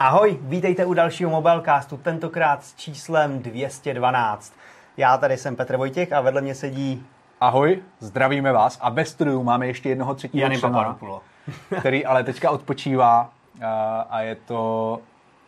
[0.00, 4.54] Ahoj, vítejte u dalšího Mobilecastu, tentokrát s číslem 212.
[4.96, 7.06] Já tady jsem Petr Vojtěch a vedle mě sedí
[7.40, 10.98] Ahoj, zdravíme vás a ve studiu máme ještě jednoho třetího Jany člena,
[11.78, 13.30] který ale teďka odpočívá
[13.64, 14.98] a, a je to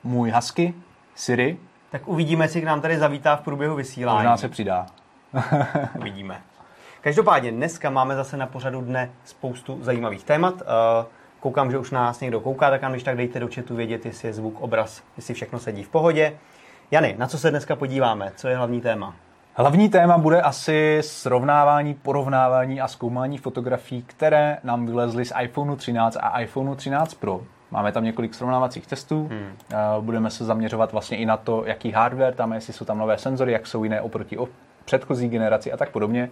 [0.05, 0.75] můj husky,
[1.15, 1.59] Siri,
[1.91, 4.17] Tak uvidíme, jestli k nám tady zavítá v průběhu vysílání.
[4.19, 4.87] možná se přidá.
[5.99, 6.41] Uvidíme.
[7.01, 10.63] Každopádně dneska máme zase na pořadu dne spoustu zajímavých témat.
[11.47, 13.75] Eh, Koukám, že už na nás někdo kouká, tak nám když tak dejte do chatu
[13.75, 16.32] vědět, jestli je zvuk, obraz, jestli všechno sedí v pohodě.
[16.91, 18.32] Jany, na co se dneska podíváme?
[18.37, 19.14] Co je hlavní téma?
[19.54, 26.17] Hlavní téma bude asi srovnávání, porovnávání a zkoumání fotografií, které nám vylezly z iPhone 13
[26.21, 27.40] a iPhone 13 Pro.
[27.71, 29.53] Máme tam několik srovnávacích testů, hmm.
[30.01, 33.19] budeme se zaměřovat vlastně i na to, jaký hardware tam je, jestli jsou tam nové
[33.19, 34.39] senzory, jak jsou jiné oproti
[34.84, 36.31] předchozí generaci a tak podobně.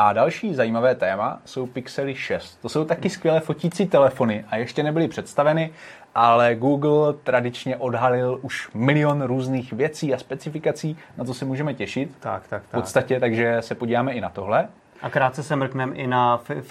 [0.00, 2.58] A další zajímavé téma jsou Pixely 6.
[2.62, 5.70] To jsou taky skvělé fotící telefony a ještě nebyly představeny,
[6.14, 12.10] ale Google tradičně odhalil už milion různých věcí a specifikací, na to se můžeme těšit.
[12.20, 14.68] Tak, tak, V podstatě, takže se podíváme i na tohle.
[15.02, 16.62] A krátce se mrkneme i na eh,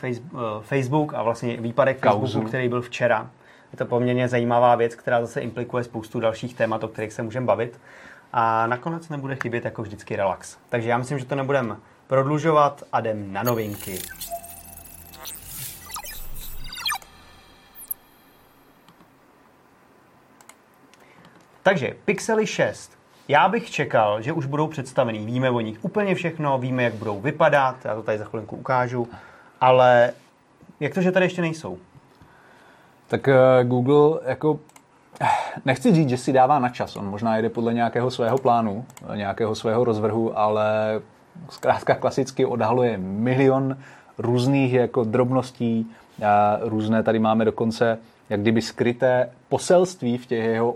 [0.61, 2.19] Facebook a vlastně výpadek Kauzu.
[2.19, 3.29] Facebooku, který byl včera.
[3.71, 7.45] Je to poměrně zajímavá věc, která zase implikuje spoustu dalších témat, o kterých se můžeme
[7.45, 7.79] bavit.
[8.33, 10.57] A nakonec nebude chybět jako vždycky relax.
[10.69, 11.75] Takže já myslím, že to nebudeme
[12.07, 13.99] prodlužovat a jdem na novinky.
[21.63, 22.91] Takže Pixely 6.
[23.27, 25.25] Já bych čekal, že už budou představený.
[25.25, 29.07] Víme o nich úplně všechno, víme, jak budou vypadat, já to tady za chvilinku ukážu,
[29.61, 30.13] ale
[30.79, 31.77] jak to, že tady ještě nejsou?
[33.07, 34.59] Tak eh, Google jako
[35.21, 35.27] eh,
[35.65, 36.95] nechci říct, že si dává na čas.
[36.95, 38.85] On možná jede podle nějakého svého plánu,
[39.15, 41.01] nějakého svého rozvrhu, ale
[41.49, 43.77] zkrátka klasicky odhaluje milion
[44.17, 45.91] různých jako drobností.
[46.25, 47.97] A různé tady máme dokonce
[48.29, 50.75] jak kdyby skryté poselství v těch jeho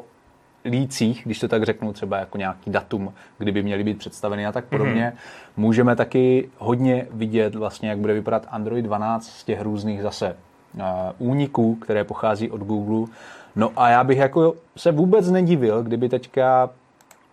[0.65, 4.65] lících, když to tak řeknu, třeba jako nějaký datum, kdyby měly být představeny a tak
[4.65, 5.13] podobně.
[5.15, 5.61] Mm-hmm.
[5.61, 10.35] Můžeme taky hodně vidět vlastně, jak bude vypadat Android 12 z těch různých zase
[10.73, 10.81] uh,
[11.19, 13.07] úniků, které pochází od Google.
[13.55, 16.69] No a já bych jako se vůbec nedivil, kdyby teďka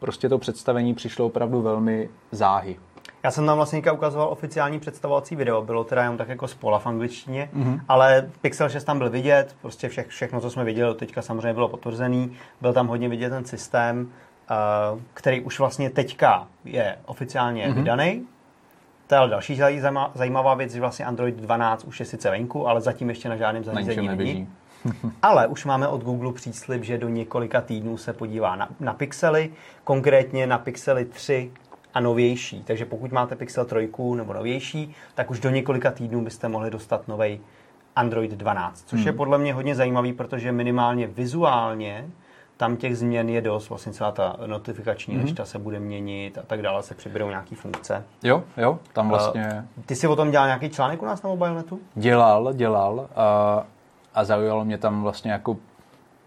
[0.00, 2.76] prostě to představení přišlo opravdu velmi záhy.
[3.28, 6.86] Já jsem tam vlastně ukazoval oficiální představovací video, bylo teda jenom tak jako spola v
[6.86, 7.80] angličtině, mm-hmm.
[7.88, 11.68] ale Pixel 6 tam byl vidět, prostě vše, všechno, co jsme viděli, teďka samozřejmě bylo
[11.68, 17.74] potvrzený, byl tam hodně vidět ten systém, uh, který už vlastně teďka je oficiálně mm-hmm.
[17.74, 18.26] vydaný.
[19.06, 19.60] To je ale další
[20.14, 23.64] zajímavá, věc, že vlastně Android 12 už je sice venku, ale zatím ještě na žádném
[23.64, 24.48] zařízení není.
[25.22, 29.50] Ale už máme od Google příslib, že do několika týdnů se podívá na, na Pixely,
[29.84, 31.50] konkrétně na Pixely 3
[31.98, 32.62] a novější.
[32.62, 37.08] Takže pokud máte Pixel 3 nebo novější, tak už do několika týdnů byste mohli dostat
[37.08, 37.40] nový
[37.96, 42.06] Android 12, což je podle mě hodně zajímavý, protože minimálně vizuálně
[42.56, 46.42] tam těch změn je dost, vlastně celá ta notifikační mm lišta se bude měnit a
[46.42, 48.04] tak dále, se přibydou nějaké funkce.
[48.22, 51.80] Jo, jo, tam vlastně Ty si o tom dělal nějaký článek u nás na MobileNetu?
[51.94, 53.66] dělal, dělal a,
[54.14, 55.56] a zaujalo mě tam vlastně jako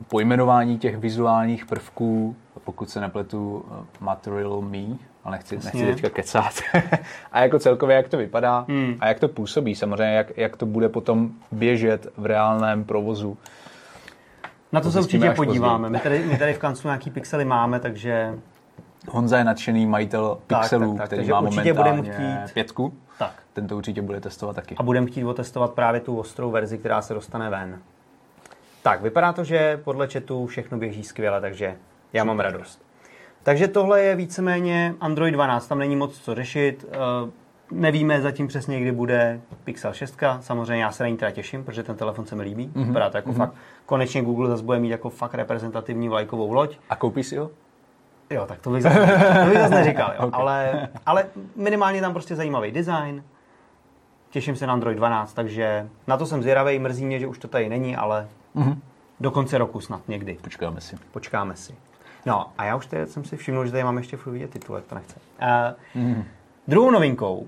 [0.08, 3.66] pojmenování těch vizuálních prvků, pokud se nepletu,
[4.00, 6.54] Material Me, ale nechci, nechci teďka kecat.
[7.32, 8.98] a jako celkově, jak to vypadá hmm.
[9.00, 13.38] a jak to působí, samozřejmě, jak, jak to bude potom běžet v reálném provozu.
[14.72, 15.90] Na to, To se určitě podíváme.
[15.90, 18.34] My tady, my tady v kanclu nějaký pixely máme, takže
[19.10, 22.54] Honza je nadšený majitel Tak, Pixelů, tak, tak, který takže má určitě budeme momentálně chtít-
[22.54, 22.94] pětku.
[23.20, 23.34] tak.
[23.54, 24.76] Ten to určitě bude testovat taky.
[24.78, 27.80] A budeme chtít otestovat právě tu ostrou verzi, která se dostane ven.
[28.84, 31.76] Tak, vypadá to, že podle chatu všechno běží skvěle, takže
[32.14, 32.91] já mám radost.
[33.44, 36.86] Takže tohle je víceméně Android 12, tam není moc co řešit.
[36.92, 36.98] eh,
[37.74, 40.18] Nevíme zatím přesně, kdy bude Pixel 6.
[40.42, 42.68] Samozřejmě já se na ní teda těším, protože ten telefon se mi líbí.
[42.68, 42.86] Mm-hmm.
[42.88, 43.38] Vypadá to jako mm-hmm.
[43.38, 43.54] fakt.
[43.86, 46.78] Konečně Google zase bude mít jako fakt reprezentativní vlajkovou loď.
[46.90, 47.52] A koupíš si ho?
[48.30, 49.00] Jo, tak to bych zase,
[49.44, 50.26] to bych zase neříkal, jo.
[50.28, 50.34] Ok.
[50.34, 51.26] ale, ale
[51.56, 53.24] minimálně tam prostě zajímavý design.
[54.30, 57.48] Těším se na Android 12, takže na to jsem zvědavý, mrzí mě, že už to
[57.48, 58.82] tady není, ale Mhm.
[59.20, 60.38] do konce roku snad někdy.
[60.42, 60.96] Počkáme si.
[61.12, 61.74] Počkáme si.
[62.26, 64.86] No a já už tady jsem si všiml, že tady mám ještě furt vidět titulek,
[64.86, 65.16] to nechce.
[65.42, 66.24] Uh, Mhm.
[66.68, 67.48] Druhou novinkou,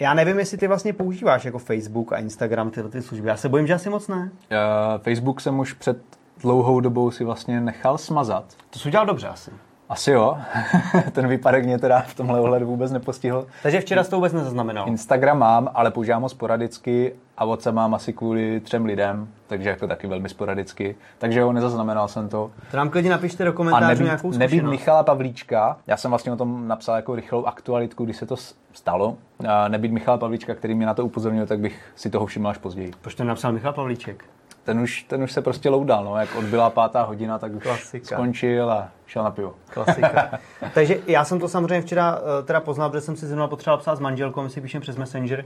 [0.00, 3.28] já nevím, jestli ty vlastně používáš jako Facebook a Instagram tyhle ty služby.
[3.28, 4.16] Já se bojím, že asi moc ne.
[4.50, 5.98] Uh, Facebook jsem už před
[6.40, 8.44] dlouhou dobou si vlastně nechal smazat.
[8.70, 9.50] To jsi udělal dobře asi.
[9.92, 10.38] Asi jo.
[11.12, 13.46] Ten výpadek mě teda v tomhle ohledu vůbec nepostihl.
[13.62, 14.88] Takže včera jsi to vůbec nezaznamenal.
[14.88, 19.86] Instagram mám, ale používám ho sporadicky a WhatsApp mám asi kvůli třem lidem, takže jako
[19.86, 20.96] taky velmi sporadicky.
[21.18, 22.50] Takže jo, nezaznamenal jsem to.
[22.70, 24.70] To nám klidně napište do A komentářů nebýt, nějakou nebýt zkušenost.
[24.70, 28.36] Michala Pavlíčka, já jsem vlastně o tom napsal jako rychlou aktualitku, když se to
[28.72, 29.16] stalo.
[29.48, 32.58] A nebýt Michala Pavlíčka, který mě na to upozornil, tak bych si toho všiml až
[32.58, 32.92] později.
[33.00, 34.24] Proč to napsal Michal Pavlíček?
[34.64, 38.16] Ten už, ten už se prostě loudal, no, jak odbyla pátá hodina, tak už Klasika.
[38.16, 39.54] skončil a šel na pivo.
[39.70, 40.30] Klasika.
[40.74, 43.96] Takže já jsem to samozřejmě včera eh, teda poznal, protože jsem si zrovna potřeboval psát
[43.96, 45.44] s manželkou, my si píšeme přes Messenger,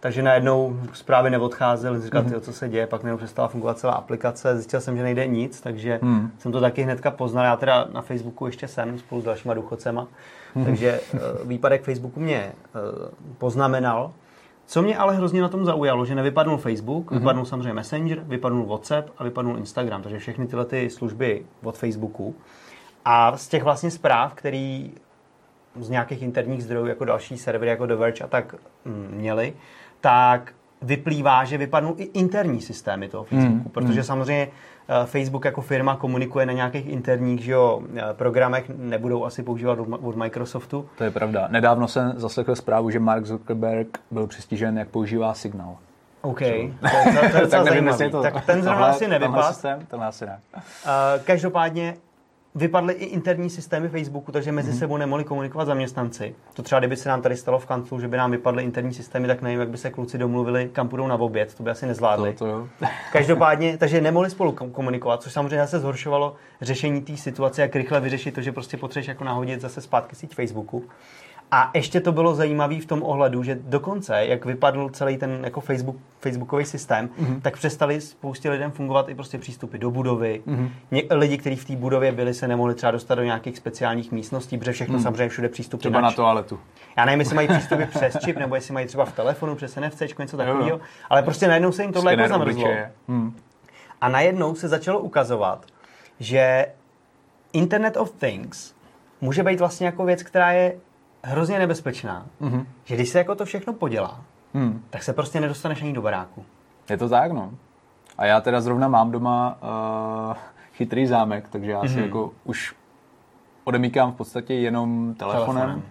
[0.00, 2.40] takže najednou zprávy neodcházely, říkal, mm-hmm.
[2.40, 5.98] co se děje, pak najednou přestala fungovat celá aplikace, zjistil jsem, že nejde nic, takže
[6.02, 6.30] mm.
[6.38, 7.44] jsem to taky hnedka poznal.
[7.44, 10.06] Já teda na Facebooku ještě jsem spolu s dalšíma důchodcema,
[10.54, 10.64] mm.
[10.64, 14.12] takže uh, výpadek Facebooku mě uh, poznamenal.
[14.68, 17.18] Co mě ale hrozně na tom zaujalo, že nevypadnul Facebook, mm-hmm.
[17.18, 22.34] vypadnul samozřejmě Messenger, vypadnul WhatsApp a vypadnul Instagram, takže všechny tyhle ty služby od Facebooku.
[23.04, 24.92] A z těch vlastně zpráv, který
[25.80, 28.54] z nějakých interních zdrojů, jako další servery, jako The Verge a tak
[28.84, 29.52] mm, měli,
[30.00, 34.04] tak vyplývá, že vypadnou i interní systémy toho Facebooku, mm, protože mm.
[34.04, 34.48] samozřejmě
[35.04, 40.16] Facebook jako firma komunikuje na nějakých interních že jo, eh, programech, nebudou asi používat od
[40.16, 40.88] Microsoftu.
[40.98, 41.48] To je pravda.
[41.50, 45.76] Nedávno jsem zaslechl zprávu, že Mark Zuckerberg byl přistižen, jak používá Signal.
[46.22, 48.10] OK, to, to, to je docela zajímavý.
[48.10, 49.54] To, tak ten zrovna asi nevypadl.
[49.88, 50.40] Ten asi ne.
[50.54, 50.62] Uh,
[51.24, 51.94] každopádně
[52.54, 54.78] vypadly i interní systémy Facebooku, takže mezi mm-hmm.
[54.78, 56.34] sebou nemohli komunikovat zaměstnanci.
[56.54, 59.28] To třeba, kdyby se nám tady stalo v kanclu, že by nám vypadly interní systémy,
[59.28, 62.32] tak nevím, jak by se kluci domluvili, kam půjdou na oběd, to by asi nezvládli.
[62.32, 62.68] To, to jo.
[63.12, 68.34] Každopádně, takže nemohli spolu komunikovat, což samozřejmě zase zhoršovalo řešení té situace, jak rychle vyřešit
[68.34, 70.84] to, že prostě potřebuješ jako nahodit zase zpátky síť Facebooku.
[71.50, 75.60] A ještě to bylo zajímavé v tom ohledu, že dokonce, jak vypadl celý ten jako
[75.60, 77.40] Facebook, Facebookový systém, mm-hmm.
[77.40, 80.42] tak přestali spoustě lidem fungovat i prostě přístupy do budovy.
[80.46, 80.70] Mm-hmm.
[80.90, 84.58] Ně, lidi, kteří v té budově byli, se nemohli třeba dostat do nějakých speciálních místností,
[84.58, 85.02] protože všechno mm.
[85.02, 86.60] samozřejmě všude přístupy Třeba na, na toaletu.
[86.96, 90.02] Já nevím, jestli mají přístupy přes čip, nebo jestli mají třeba v telefonu přes NFC,
[90.18, 90.80] něco takového,
[91.10, 92.68] ale prostě najednou se jim tohle jako zamrzlo.
[93.08, 93.36] Mm.
[94.00, 95.66] A najednou se začalo ukazovat,
[96.20, 96.66] že
[97.52, 98.74] Internet of Things
[99.20, 100.74] může být vlastně jako věc, která je
[101.22, 102.66] hrozně nebezpečná, mm-hmm.
[102.84, 104.20] že když se jako to všechno podělá,
[104.54, 104.82] mm.
[104.90, 106.44] tak se prostě nedostaneš ani do baráku.
[106.90, 107.50] Je to tak, no.
[108.18, 109.58] A já teda zrovna mám doma
[110.30, 110.36] uh,
[110.72, 111.88] chytrý zámek, takže já mm-hmm.
[111.88, 112.04] si mhm.
[112.04, 112.74] jako už
[113.64, 115.44] odemíkám v podstatě jenom telefonem.
[115.46, 115.82] telefonem.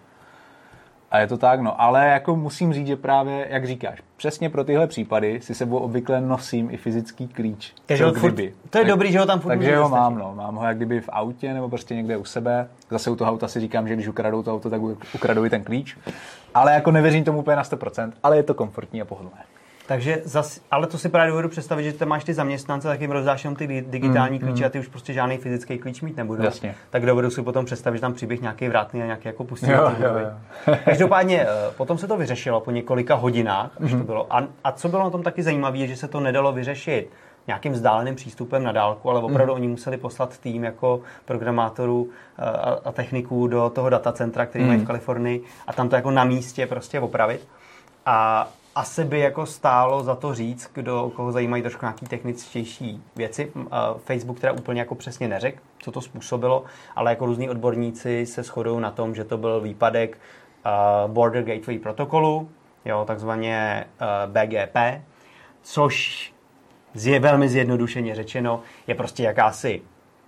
[1.11, 1.81] A je to tak, no.
[1.81, 6.21] Ale jako musím říct, že právě, jak říkáš, přesně pro tyhle případy si sebou obvykle
[6.21, 7.73] nosím i fyzický klíč.
[7.85, 10.33] Takže ho furt, to je tak, dobrý, že ho tam furt Takže ho mám, no.
[10.35, 12.67] Mám ho jak kdyby v autě nebo prostě někde u sebe.
[12.89, 14.81] Zase u toho auta si říkám, že když ukradou to auto, tak
[15.15, 15.97] ukradou i ten klíč.
[16.53, 19.43] Ale jako nevěřím tomu úplně na 100%, ale je to komfortní a pohodlné.
[19.87, 23.11] Takže zas, ale to si právě dovedu představit, že ty máš ty zaměstnance, tak jim
[23.11, 24.65] rozdáš jenom ty digitální mm, klíče mm.
[24.65, 26.43] a ty už prostě žádný fyzický klíč mít nebudou.
[26.43, 26.75] Jasně.
[26.89, 29.71] Tak dovedu si potom představit, že tam přiběh nějaký vrátný a nějaký jako pustí.
[29.71, 30.75] Jo, jo, jo.
[30.85, 31.47] Každopádně eh,
[31.77, 33.89] potom se to vyřešilo po několika hodinách, až mm.
[33.89, 34.05] to mhm.
[34.05, 34.33] bylo.
[34.35, 37.09] A, a co bylo na tom taky zajímavé, že se to nedalo vyřešit
[37.47, 39.55] nějakým vzdáleným přístupem na dálku, ale opravdu mm.
[39.55, 44.67] oni museli poslat tým jako programátorů eh, a, a techniků do toho datacentra, který mm.
[44.67, 44.87] mají v mhm.
[44.87, 47.47] Kalifornii a tam to jako na místě prostě opravit.
[48.05, 53.51] A asi by jako stálo za to říct, kdo, koho zajímají trošku nějaký techničtější věci.
[53.97, 56.63] Facebook teda úplně jako přesně neřekl, co to způsobilo,
[56.95, 60.17] ale jako různí odborníci se shodují na tom, že to byl výpadek
[61.07, 62.49] Border Gateway protokolu,
[62.85, 63.85] jo, takzvaně
[64.25, 64.77] BGP,
[65.61, 66.33] což
[67.03, 69.81] je velmi zjednodušeně řečeno, je prostě jakási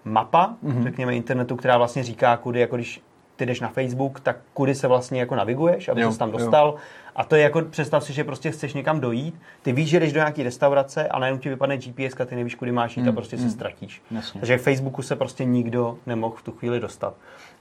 [0.06, 0.84] mapa, mm-hmm.
[0.84, 3.01] řekněme, internetu, která vlastně říká, kudy, jako když
[3.39, 6.68] ty jdeš na Facebook, tak kudy se vlastně jako naviguješ, aby se tam dostal.
[6.68, 6.75] Jo.
[7.15, 10.13] A to je jako, představ si, že prostě chceš někam dojít, ty víš, že jdeš
[10.13, 13.12] do nějaké restaurace a najednou ti vypadne GPS, ty nevíš, kudy máš jít mm, a
[13.12, 14.01] prostě mm, se ztratíš.
[14.12, 14.39] Jasně.
[14.39, 17.13] Takže v Facebooku se prostě nikdo nemohl v tu chvíli dostat.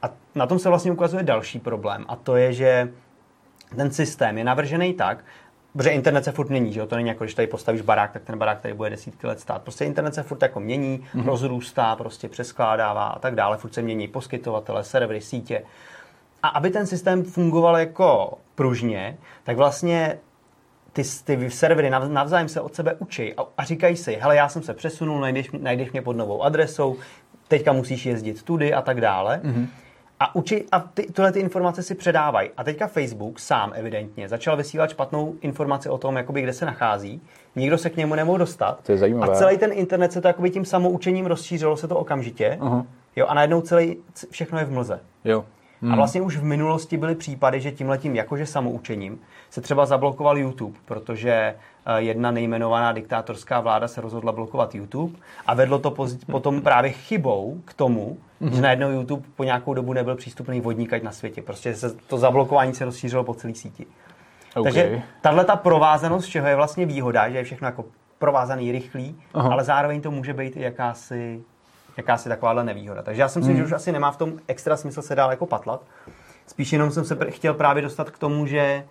[0.03, 2.89] A na tom se vlastně ukazuje další problém a to je, že
[3.77, 5.25] ten systém je navržený tak,
[5.79, 6.87] Protože internet se furt mění, že jo?
[6.87, 9.63] To není jako, když tady postavíš barák, tak ten barák tady bude desítky let stát.
[9.63, 11.25] Prostě internet se furt jako mění, mm-hmm.
[11.25, 13.57] rozrůstá, prostě přeskládává a tak dále.
[13.57, 15.63] Furt se mění poskytovatele, servery, sítě.
[16.43, 20.19] A aby ten systém fungoval jako pružně, tak vlastně
[20.93, 24.63] ty, ty servery navzájem se od sebe učí a, a říkají si, hele, já jsem
[24.63, 26.97] se přesunul, najdeš, najdeš mě pod novou adresou,
[27.49, 29.41] teďka musíš jezdit tudy a tak dále.
[29.45, 29.67] Mm-hmm.
[30.21, 32.51] A, uči, a ty, tyhle ty informace si předávají.
[32.57, 37.23] A teďka Facebook sám evidentně začal vysílat špatnou informaci o tom, jakoby, kde se nachází.
[37.57, 38.79] Nikdo se k němu nemohl dostat.
[38.87, 39.33] To je zajímavé.
[39.33, 42.59] A celý ten internet se to jakoby tím samoučením rozšířilo se to okamžitě.
[42.61, 42.87] Uh-huh.
[43.17, 43.97] Jo, a najednou celý,
[44.31, 45.01] všechno je v mlze.
[45.25, 45.45] Jo.
[45.83, 45.93] Hmm.
[45.93, 49.21] A vlastně už v minulosti byly případy, že tímhletím jakože samoučením
[49.51, 55.55] se třeba zablokoval YouTube, protože eh, jedna nejmenovaná diktátorská vláda se rozhodla blokovat YouTube a
[55.55, 55.95] vedlo to
[56.27, 58.53] potom právě chybou k tomu, hmm.
[58.53, 61.43] že najednou YouTube po nějakou dobu nebyl přístupný vodníkať na světě.
[61.43, 63.87] Prostě se to zablokování se rozšířilo po celé síti.
[64.55, 64.73] Okay.
[64.73, 67.85] Takže tahle ta provázanost, čeho je vlastně výhoda, že je všechno jako
[68.19, 69.53] provázaný, rychlý, Aha.
[69.53, 71.43] ale zároveň to může být i jakási
[71.99, 73.03] jakási takováhle nevýhoda.
[73.03, 73.59] Takže já si myslím, mm.
[73.59, 75.83] že už asi nemá v tom extra smysl se dál jako patlat.
[76.47, 78.85] Spíš jenom jsem se pr- chtěl právě dostat k tomu, že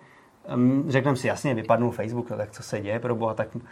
[0.54, 3.62] um, řekneme si jasně, vypadnul Facebook, no tak co se děje pro boha, tak uh,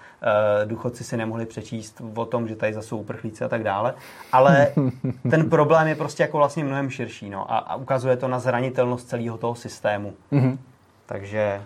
[0.64, 3.94] důchodci si nemohli přečíst o tom, že tady zase jsou uprchlíci a tak dále,
[4.32, 4.72] ale
[5.30, 9.08] ten problém je prostě jako vlastně mnohem širší, no, a, a ukazuje to na zranitelnost
[9.08, 10.14] celého toho systému.
[10.32, 10.58] Mm-hmm.
[11.06, 11.62] Takže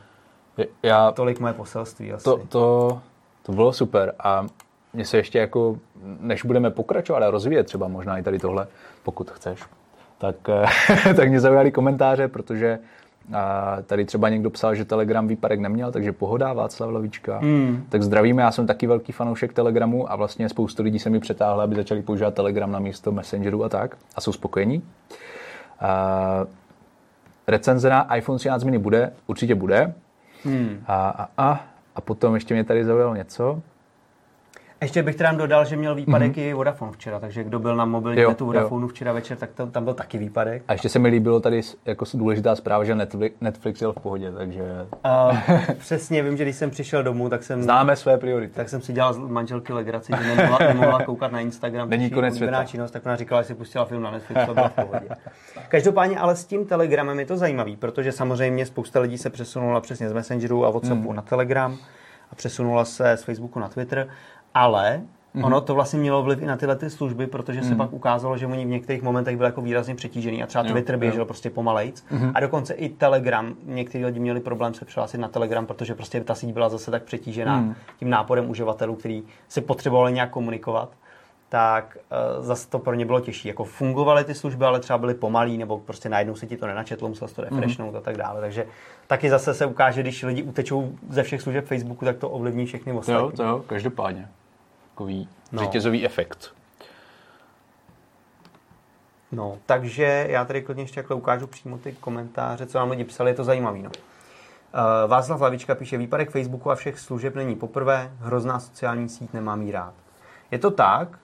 [0.82, 2.24] já, tolik moje poselství asi.
[2.24, 3.00] To, to,
[3.42, 4.46] to bylo super a
[4.92, 5.78] mně se ještě jako,
[6.20, 8.66] než budeme pokračovat a rozvíjet třeba možná i tady tohle,
[9.02, 9.60] pokud chceš,
[10.18, 12.78] tak, eh, tak mě zaujaly komentáře, protože
[13.32, 17.38] a tady třeba někdo psal, že Telegram výpadek neměl, takže pohoda, Václav Lavička.
[17.38, 17.86] Hmm.
[17.88, 21.62] Tak zdravíme, já jsem taky velký fanoušek Telegramu a vlastně spoustu lidí se mi přetáhlo,
[21.62, 24.82] aby začali používat Telegram na místo Messengeru a tak a jsou spokojení.
[25.80, 26.46] A
[27.46, 29.94] recenze na iPhone 13 mini bude, určitě bude.
[30.44, 30.84] Hmm.
[30.86, 33.62] A, a, a, a potom ještě mě tady zaujalo něco.
[34.82, 36.48] Ještě bych teda dodal, že měl výpadek mm-hmm.
[36.48, 39.84] i Vodafone včera, takže kdo byl na mobilní netu Vodafonu včera večer, tak to, tam
[39.84, 40.62] byl taky výpadek.
[40.68, 44.32] A ještě se mi líbilo tady jako důležitá zpráva, že Netflix, Netflix jel v pohodě,
[44.32, 44.62] takže...
[45.32, 45.38] Uh,
[45.78, 47.62] přesně, vím, že když jsem přišel domů, tak jsem...
[47.62, 48.54] Známe své priority.
[48.54, 51.90] Tak jsem si dělal manželky legraci, že nemohla, nemohla koukat na Instagram.
[51.90, 52.64] Není konec světa.
[52.64, 55.08] Činnost, tak ona říkala, že si pustila film na Netflix, to bylo v pohodě.
[55.68, 60.08] Každopádně ale s tím Telegramem je to zajímavý, protože samozřejmě spousta lidí se přesunula přesně
[60.08, 61.16] z Messengeru a WhatsAppu hmm.
[61.16, 61.78] na Telegram
[62.30, 64.08] a přesunula se z Facebooku na Twitter,
[64.54, 65.02] ale
[65.34, 65.46] Mm-hmm.
[65.46, 67.64] Ono to vlastně mělo vliv i na tyhle ty služby, protože mm-hmm.
[67.64, 67.78] se mhm.
[67.78, 70.96] pak ukázalo, že oni v některých momentech byli jako výrazně přetížený a třeba jo, Twitter
[70.96, 71.24] běžel jo.
[71.24, 72.04] prostě pomalejc.
[72.12, 72.32] Mm-hmm.
[72.34, 76.34] A dokonce i Telegram, někteří lidi měli problém se přihlásit na Telegram, protože prostě ta
[76.34, 77.74] síť byla zase tak přetížená mm.
[77.98, 80.90] tím náporem uživatelů, který si potřebovali nějak komunikovat
[81.48, 81.98] tak
[82.38, 83.48] uh, zase to pro ně bylo těžší.
[83.48, 87.08] Jako fungovaly ty služby, ale třeba byly pomalý, nebo prostě najednou se ti to nenačetlo,
[87.08, 87.96] musel to refreshnout mm.
[87.96, 88.40] a tak dále.
[88.40, 88.66] Takže
[89.06, 92.92] taky zase se ukáže, když lidi utečou ze všech služeb Facebooku, tak to ovlivní všechny
[92.92, 93.22] ostatní.
[93.22, 94.28] Jo, to jo, každopádně
[95.00, 95.62] takový no.
[95.62, 96.54] řetězový efekt.
[99.32, 103.30] No, takže já tady klidně ještě takhle ukážu přímo ty komentáře, co nám lidi psali,
[103.30, 103.82] je to zajímavý.
[103.82, 103.90] No.
[103.90, 109.62] Uh, Václav Lavička píše, výpadek Facebooku a všech služeb není poprvé, hrozná sociální síť nemám
[109.62, 109.94] jí rád.
[110.50, 111.18] Je to tak,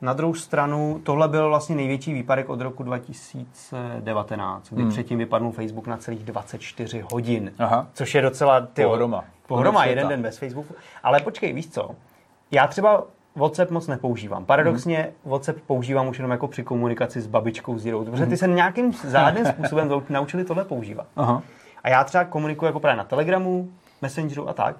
[0.00, 4.90] na druhou stranu, tohle byl vlastně největší výpadek od roku 2019, kdy hmm.
[4.90, 7.86] předtím vypadnul Facebook na celých 24 hodin, Aha.
[7.92, 8.60] což je docela...
[8.60, 9.24] Tyjo, pohroma.
[9.46, 10.74] Pohroma, jeden den bez Facebooku.
[11.02, 11.90] Ale počkej, víš co?
[12.50, 13.04] Já třeba
[13.38, 14.44] WhatsApp moc nepoužívám.
[14.44, 15.30] Paradoxně mm.
[15.30, 18.36] WhatsApp používám už jenom jako při komunikaci s babičkou Zero, protože ty mhm.
[18.36, 21.06] se nějakým zádným způsobem naučili tohle používat.
[21.16, 21.42] Aha.
[21.82, 23.68] A já třeba komunikuji jako právě na Telegramu,
[24.02, 24.76] Messengeru a tak.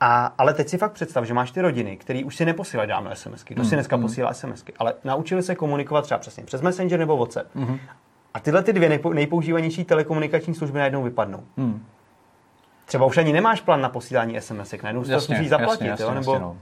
[0.00, 3.10] A, ale teď si fakt představ, že máš ty rodiny, které už si neposílají dávno
[3.14, 3.54] SMSky.
[3.54, 3.68] Kdo mm.
[3.68, 4.02] si dneska mm.
[4.02, 7.54] posílá SMSky, ale naučili se komunikovat třeba přesně přes Messenger nebo WhatsApp.
[7.54, 7.78] Mm.
[8.34, 11.40] A tyhle ty dvě nejpoužívanější telekomunikační služby najednou vypadnou.
[11.56, 11.84] Mm
[12.88, 16.14] třeba už ani nemáš plán na posílání SMS-ek, najednou si to musíš zaplatit, jasně, jo?
[16.14, 16.56] nebo jasně, no.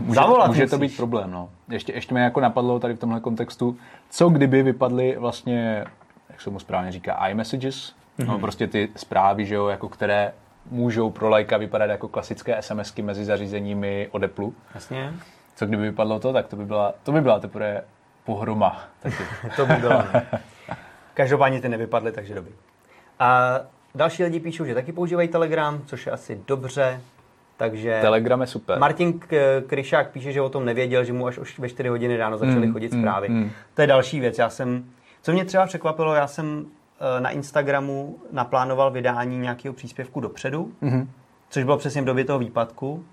[0.00, 1.48] může, zavolat může to být problém, no.
[1.70, 3.76] Ještě, ještě mě jako napadlo tady v tomhle kontextu,
[4.10, 5.84] co kdyby vypadly vlastně,
[6.30, 8.26] jak se mu správně říká, iMessages, mm-hmm.
[8.26, 8.40] no mhm.
[8.40, 10.32] prostě ty zprávy, že jo, jako které
[10.70, 14.48] můžou pro lajka vypadat jako klasické SMSky mezi zařízeními od Apple.
[14.74, 15.12] Jasně.
[15.56, 17.82] Co kdyby vypadlo to, tak to by byla, to by byla teprve
[18.24, 18.80] pohroma.
[19.02, 19.24] Taky.
[19.56, 20.04] to by bylo.
[21.14, 22.52] Každopádně ty nevypadly, takže dobrý.
[23.18, 23.60] A
[23.96, 27.00] Další lidi píšou, že taky používají Telegram, což je asi dobře.
[27.56, 28.78] Takže Telegram je super.
[28.78, 29.20] Martin
[29.66, 32.72] Kryšák píše, že o tom nevěděl, že mu až ve 4 hodiny ráno začaly mm,
[32.72, 33.28] chodit mm, zprávy.
[33.28, 33.50] Mm.
[33.74, 34.38] To je další věc.
[34.38, 34.84] Já jsem,
[35.22, 36.66] co mě třeba překvapilo, já jsem
[37.16, 41.10] eh, na Instagramu naplánoval vydání nějakého příspěvku dopředu, mm.
[41.48, 43.04] což bylo přesně v době toho výpadku.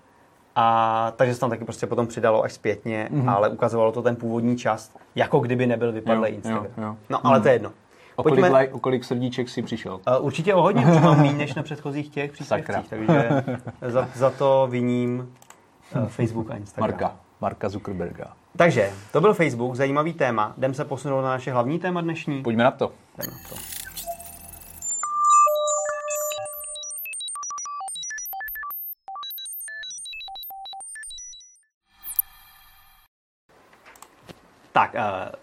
[0.56, 3.30] A takže se tam taky prostě potom přidalo až zpětně, mm.
[3.30, 6.66] ale ukazovalo to ten původní čas, jako kdyby nebyl vypadlý Instagram.
[6.78, 6.98] Jo, jo.
[7.10, 7.44] No, ale mm.
[7.44, 7.72] to je jedno.
[8.16, 8.60] O kolik, Pojďme...
[8.60, 9.94] like, o kolik srdíček si přišel?
[9.94, 13.44] Uh, určitě o hodně, už mám méně než na předchozích těch příspěvcích, takže
[13.82, 15.36] za, za to viním
[15.96, 16.90] uh, Facebook a Instagram.
[16.90, 18.34] Marka, Marka Zuckerberga.
[18.58, 20.54] Takže, to byl Facebook, zajímavý téma.
[20.58, 22.44] Jdem se posunout na naše hlavní téma dnešní.
[22.44, 22.92] Pojďme na to.
[23.18, 23.56] Jdem na to.
[34.72, 35.43] Tak, uh,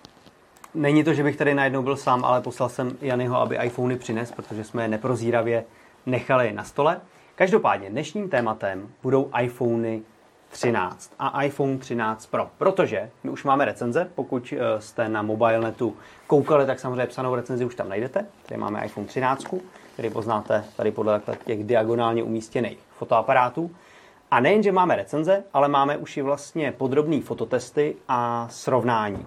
[0.74, 4.32] Není to, že bych tady najednou byl sám, ale poslal jsem Janyho, aby iPhony přines,
[4.32, 5.64] protože jsme je neprozíravě
[6.06, 7.00] nechali na stole.
[7.34, 10.02] Každopádně dnešním tématem budou iPhony
[10.50, 15.96] 13 a iPhone 13 Pro, protože my už máme recenze, pokud eh, jste na mobilenetu
[16.26, 18.26] koukali, tak samozřejmě psanou recenzi už tam najdete.
[18.46, 19.46] Tady máme iPhone 13,
[19.92, 23.70] který poznáte tady podle těch diagonálně umístěných fotoaparátů.
[24.30, 29.26] A nejen, že máme recenze, ale máme už i vlastně podrobné fototesty a srovnání.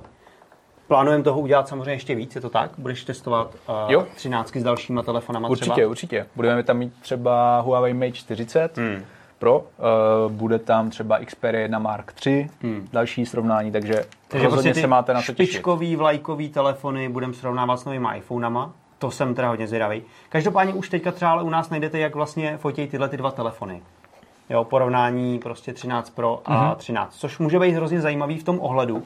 [0.93, 2.71] Plánujeme toho udělat samozřejmě ještě víc, je to tak?
[2.77, 4.07] Budeš testovat uh, jo.
[4.15, 5.87] 13 s dalšíma telefonama určitě, třeba?
[5.87, 6.25] Určitě.
[6.35, 9.05] Budeme tam mít třeba Huawei Mate 40 hmm.
[9.39, 12.87] Pro, uh, bude tam třeba Xperia 1 Mark 3, hmm.
[12.93, 17.85] další srovnání, takže, takže prostě se máte na to špičkový, vlajkový telefony budeme srovnávat s
[17.85, 18.71] novými iPhonama.
[18.99, 20.03] to jsem teda hodně zvědavý.
[20.29, 23.81] Každopádně už teďka třeba ale u nás najdete, jak vlastně fotí tyhle ty dva telefony.
[24.49, 26.75] Jo, porovnání prostě 13 Pro a mm-hmm.
[26.75, 29.03] 13, což může být hrozně zajímavý v tom ohledu,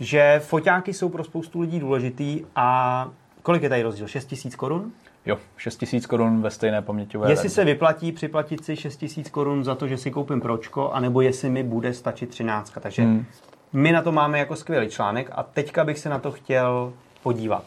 [0.00, 3.08] že foťáky jsou pro spoustu lidí důležitý a
[3.42, 4.06] kolik je tady rozdíl?
[4.06, 4.92] 6 tisíc korun?
[5.26, 9.64] Jo, 6 tisíc korun ve stejné paměťové Jestli se vyplatí připlatit si 6 tisíc korun
[9.64, 12.72] za to, že si koupím Pročko, anebo jestli mi bude stačit 13.
[12.80, 13.24] Takže hmm.
[13.72, 17.64] my na to máme jako skvělý článek a teďka bych se na to chtěl podívat.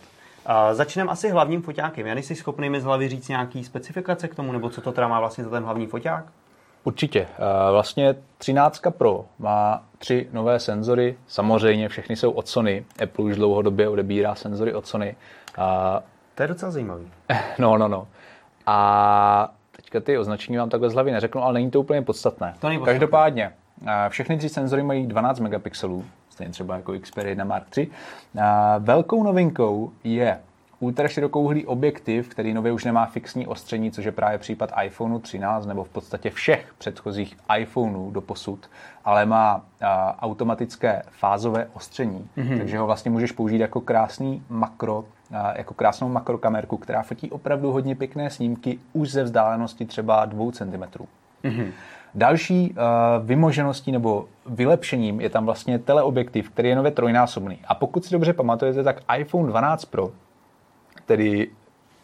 [0.50, 2.08] Uh, začneme asi hlavním foťákem.
[2.08, 5.08] Já nejsi schopný mi z hlavy říct nějaký specifikace k tomu, nebo co to teda
[5.08, 6.26] má vlastně za ten hlavní foťák?
[6.84, 7.28] Určitě.
[7.72, 11.18] Vlastně 13 Pro má tři nové senzory.
[11.28, 12.86] Samozřejmě všechny jsou od Sony.
[13.04, 15.16] Apple už dlouhodobě odebírá senzory od Sony.
[16.36, 17.12] To je docela zajímavý.
[17.60, 18.08] No, no, no.
[18.66, 22.56] A teďka ty označení vám takhle z hlavy neřeknu, ale není to úplně podstatné.
[22.60, 22.94] To není podstatné.
[22.94, 23.54] Každopádně,
[24.10, 27.92] všechny tři senzory mají 12 megapixelů, stejně třeba jako Xperia 1 Mark III.
[28.80, 30.40] Velkou novinkou je
[30.82, 35.84] ultraširokouhlý objektiv, který nově už nemá fixní ostření, což je právě případ iPhoneu 13 nebo
[35.84, 38.70] v podstatě všech předchozích iPhoneů do posud,
[39.06, 42.58] ale má a, automatické fázové ostření, mm-hmm.
[42.58, 47.72] takže ho vlastně můžeš použít jako krásný makro, a, jako krásnou makrokamerku, která fotí opravdu
[47.72, 50.84] hodně pěkné snímky už ze vzdálenosti třeba 2 cm.
[51.44, 51.72] Mm-hmm.
[52.16, 52.78] Další uh,
[53.26, 57.60] vymožeností nebo vylepšením je tam vlastně teleobjektiv, který je nově trojnásobný.
[57.68, 60.12] A pokud si dobře pamatujete, tak iPhone 12 Pro
[61.12, 61.50] tedy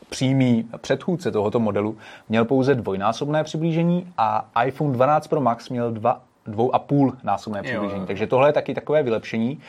[0.09, 1.97] přímý předchůdce tohoto modelu,
[2.29, 7.63] měl pouze dvojnásobné přiblížení a iPhone 12 Pro Max měl dva, dvou a půl násobné
[7.63, 8.01] přiblížení.
[8.01, 8.07] Jo.
[8.07, 9.59] Takže tohle je taky takové vylepšení.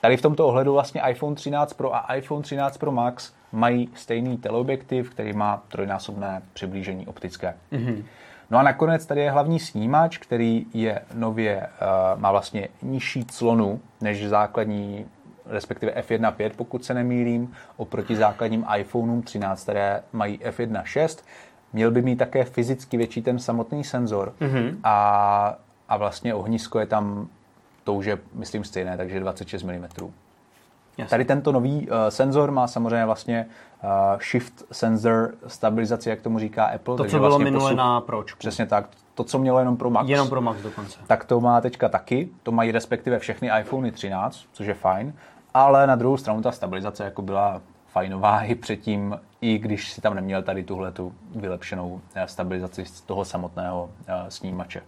[0.00, 4.38] Tady v tomto ohledu vlastně iPhone 13 Pro a iPhone 13 Pro Max mají stejný
[4.38, 7.54] teleobjektiv, který má trojnásobné přiblížení optické.
[7.72, 8.04] Mm-hmm.
[8.50, 13.80] No a nakonec tady je hlavní snímač, který je nově, uh, má vlastně nižší clonu
[14.00, 15.06] než základní
[15.48, 21.24] respektive F1.5, pokud se nemýlím, oproti základním iPhoneům 13, které mají F1.6.
[21.72, 24.76] Měl by mít také fyzicky větší ten samotný senzor mm-hmm.
[24.84, 27.28] a, a vlastně ohnisko je tam,
[27.84, 29.86] to už je, myslím, stejné, takže 26 mm.
[30.98, 31.10] Jasně.
[31.10, 33.46] Tady tento nový uh, senzor má samozřejmě vlastně
[33.84, 36.96] uh, shift sensor stabilizaci, jak tomu říká Apple.
[36.96, 37.78] To, co bylo vlastně minule posup...
[37.78, 38.38] na Pročku.
[38.38, 38.88] Přesně tak.
[39.14, 40.08] To, co mělo jenom pro Max.
[40.08, 40.98] Jenom pro Max dokonce.
[41.06, 42.28] Tak to má teďka taky.
[42.42, 45.14] To mají respektive všechny iPhony 13, což je fajn
[45.56, 50.14] ale na druhou stranu ta stabilizace jako byla fajnová i předtím, i když si tam
[50.14, 54.82] neměl tady tuhle tu vylepšenou eh, stabilizaci z toho samotného eh, snímače.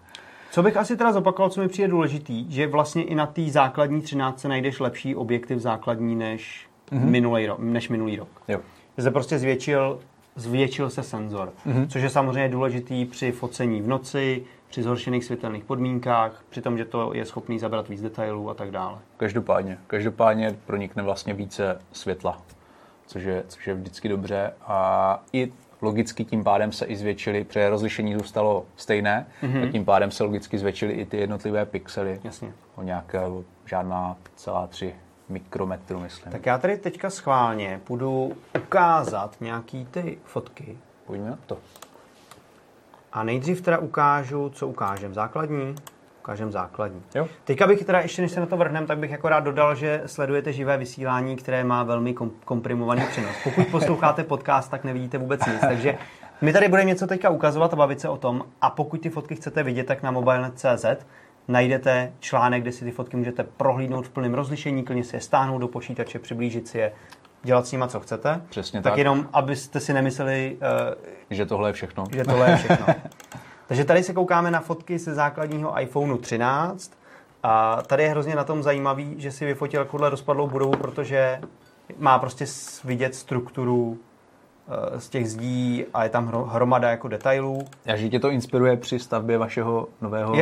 [0.51, 4.03] Co bych asi teda zopakoval, co mi přijde důležitý, že vlastně i na té základní
[4.03, 7.05] 13 najdeš lepší objektiv základní než, mm-hmm.
[7.05, 8.29] minulý, rok, než minulý rok.
[8.49, 8.61] Jo.
[8.97, 10.01] Že se prostě zvětšil,
[10.37, 11.87] zvětšil se senzor, mm-hmm.
[11.89, 16.85] což je samozřejmě důležitý při focení v noci, při zhoršených světelných podmínkách, při tom, že
[16.85, 18.99] to je schopný zabrat víc detailů a tak dále.
[19.17, 22.43] Každopádně, každopádně pronikne vlastně více světla,
[23.07, 25.53] což je, což je vždycky dobře a i
[25.83, 29.69] logicky tím pádem se i zvětšily, protože rozlišení zůstalo stejné, mm-hmm.
[29.69, 32.53] a tím pádem se logicky zvětšily i ty jednotlivé pixely Jasně.
[32.77, 33.21] o nějaké
[33.65, 34.95] žádná celá tři
[35.29, 36.33] mikrometru, myslím.
[36.33, 40.79] Tak já tady teďka schválně půjdu ukázat nějaký ty fotky.
[41.07, 41.59] Pojďme na to.
[43.19, 45.15] A nejdřív teda ukážu, co ukážem.
[45.15, 45.75] Základní?
[46.21, 47.03] Ukážem základní.
[47.15, 47.29] Jo.
[47.45, 50.03] Teďka bych teda, ještě než se na to vrhnem, tak bych jako rád dodal, že
[50.07, 53.37] sledujete živé vysílání, které má velmi kom- komprimovaný přenos.
[53.45, 55.61] Pokud posloucháte podcast, tak nevidíte vůbec nic.
[55.61, 55.99] Takže
[56.41, 58.45] my tady budeme něco teďka ukazovat a bavit se o tom.
[58.61, 60.87] A pokud ty fotky chcete vidět, tak na mobilenet.cz
[61.49, 65.59] najdete článek, kde si ty fotky můžete prohlídnout v plném rozlišení, klidně si je stáhnout
[65.59, 66.93] do počítače, přiblížit si je,
[67.43, 68.41] dělat s nima, co chcete.
[68.49, 68.93] Přesně tak.
[68.93, 68.99] tak.
[68.99, 70.95] jenom, abyste si nemysleli, uh,
[71.31, 72.05] že tohle je všechno.
[72.13, 72.87] Že tohle je všechno.
[73.67, 76.93] Takže tady se koukáme na fotky ze základního iPhoneu 13.
[77.43, 81.41] A tady je hrozně na tom zajímavý, že si vyfotil takovouhle rozpadlou budovu, protože
[81.99, 82.45] má prostě
[82.85, 84.08] vidět strukturu Eh,
[84.99, 87.65] z těch zdí a je tam hromada jako detailů.
[87.87, 90.35] A že tě to inspiruje při stavbě vašeho nového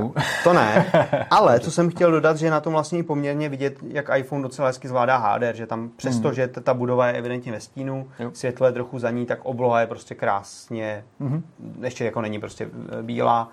[0.00, 0.14] domu?
[0.44, 0.92] to ne.
[1.30, 4.68] Ale co jsem chtěl dodat, že je na tom vlastně poměrně vidět, jak iPhone docela
[4.68, 6.34] hezky zvládá HDR, že tam přesto, mm.
[6.34, 8.30] že ta budova je evidentně ve stínu, jo.
[8.34, 11.42] světlo je trochu za ní, tak obloha je prostě krásně, mm-hmm.
[11.82, 13.48] ještě jako není prostě eh, bílá.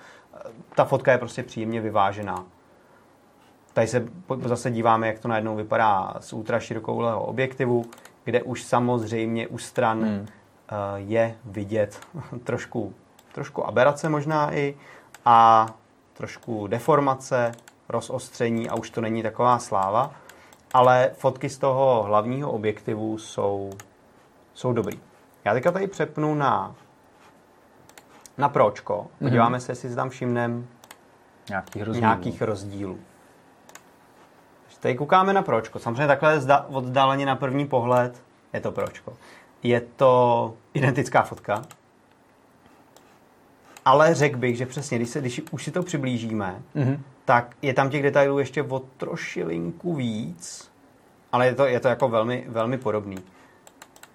[0.75, 2.45] Ta fotka je prostě příjemně vyvážená.
[3.73, 4.07] Tady se
[4.45, 7.85] zase díváme, jak to najednou vypadá z ultra širokouhlého objektivu
[8.25, 10.27] kde už samozřejmě u stran hmm.
[10.69, 11.99] Eh, je vidět
[12.43, 12.93] trošku,
[13.33, 14.75] trošku aberace možná i
[15.25, 15.67] a
[16.13, 17.51] trošku deformace,
[17.89, 20.13] rozostření a už to není taková sláva,
[20.73, 23.69] ale fotky z toho hlavního objektivu jsou,
[24.53, 24.99] jsou dobrý.
[25.45, 26.75] Já teďka tady přepnu na,
[28.37, 29.01] na pročko.
[29.01, 29.29] Mhm.
[29.29, 29.61] Podíváme mm-hmm.
[29.61, 30.67] se, jestli tam všimnem
[31.49, 32.01] nějakých rozdílů.
[32.01, 32.99] Nějakých rozdílů.
[34.79, 35.79] Tady koukáme na pročko.
[35.79, 39.13] Samozřejmě takhle oddáleně na první pohled je to pročko.
[39.63, 41.61] je to identická fotka,
[43.85, 46.99] ale řekl bych, že přesně, když, se, když už si to přiblížíme, mm-hmm.
[47.25, 50.71] tak je tam těch detailů ještě o trošilinku víc,
[51.31, 53.17] ale je to, je to jako velmi, velmi podobný.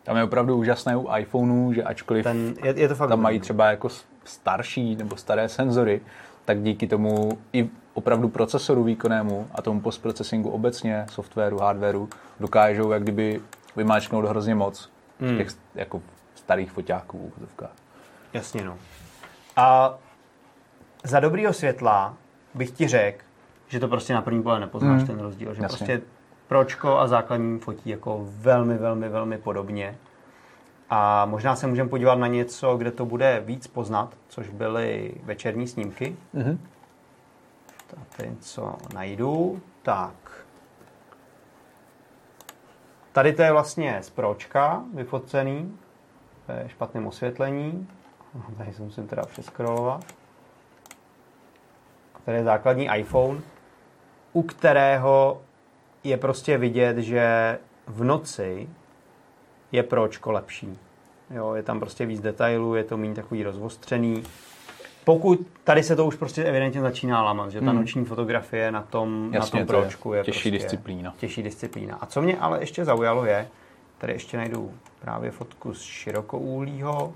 [0.02, 3.40] Tam je opravdu úžasné u iPhoneů, že ačkoliv Ten, je, je to fakt tam mají
[3.40, 3.88] třeba jako
[4.24, 6.00] starší nebo staré senzory,
[6.44, 12.08] tak díky tomu i opravdu procesoru výkonnému a tomu postprocesingu obecně, softwaru, hardwareu,
[12.40, 13.40] dokážou jak kdyby
[13.76, 15.36] vymáčknout hrozně moc hmm.
[15.36, 16.02] těch jako
[16.34, 17.32] starých foťáků.
[18.32, 18.78] Jasně, no.
[19.56, 19.98] A
[21.04, 22.14] za dobrýho světla
[22.54, 23.24] bych ti řekl,
[23.68, 25.06] že to prostě na první pohled nepoznáš hmm.
[25.06, 25.54] ten rozdíl.
[25.54, 25.76] Že Jasně.
[25.76, 26.00] prostě
[26.48, 29.98] pročko a základní fotí jako velmi, velmi, velmi podobně.
[30.90, 35.68] A možná se můžeme podívat na něco, kde to bude víc poznat, což byly večerní
[35.68, 36.16] snímky.
[36.34, 36.58] Mm-hmm.
[38.16, 39.62] Tady co najdu.
[39.82, 40.44] Tak.
[43.12, 45.78] Tady to je vlastně z pročka vyfocený
[46.48, 47.88] ve špatném osvětlení.
[48.58, 50.04] Tady se musím teda přeskrolovat.
[52.24, 53.40] Tady je základní iPhone,
[54.32, 55.42] u kterého
[56.04, 58.68] je prostě vidět, že v noci
[59.72, 60.78] je pročko lepší.
[61.30, 64.22] Jo, je tam prostě víc detailů, je to méně takový rozvostřený.
[65.04, 67.76] Pokud tady se to už prostě evidentně začíná lamat, že ta hmm.
[67.76, 71.14] noční fotografie na tom, Jasně, na tom pročku je, je těžší prostě disciplína.
[71.16, 71.98] Těžší disciplína.
[72.00, 73.48] A co mě ale ještě zaujalo je,
[73.98, 77.12] tady ještě najdu právě fotku z širokouhlího.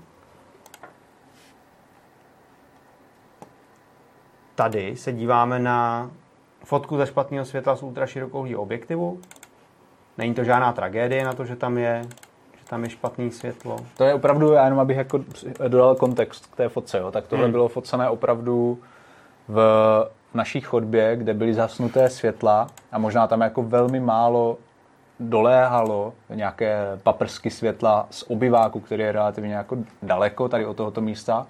[4.55, 6.11] Tady se díváme na
[6.63, 9.21] fotku ze špatného světla z ultraširokouhlého objektivu.
[10.17, 12.01] Není to žádná tragédie na to, že tam je
[12.69, 13.77] tam je špatný světlo.
[13.97, 15.19] To je opravdu, já jenom abych jako
[15.67, 17.51] dodal kontext k té fotce, jo, tak tohle hmm.
[17.51, 18.79] bylo focené opravdu
[19.47, 19.59] v
[20.33, 24.57] naší chodbě, kde byly zasnuté světla a možná tam jako velmi málo
[25.19, 31.47] doléhalo nějaké paprsky světla z obyváku, který je relativně jako daleko tady od tohoto místa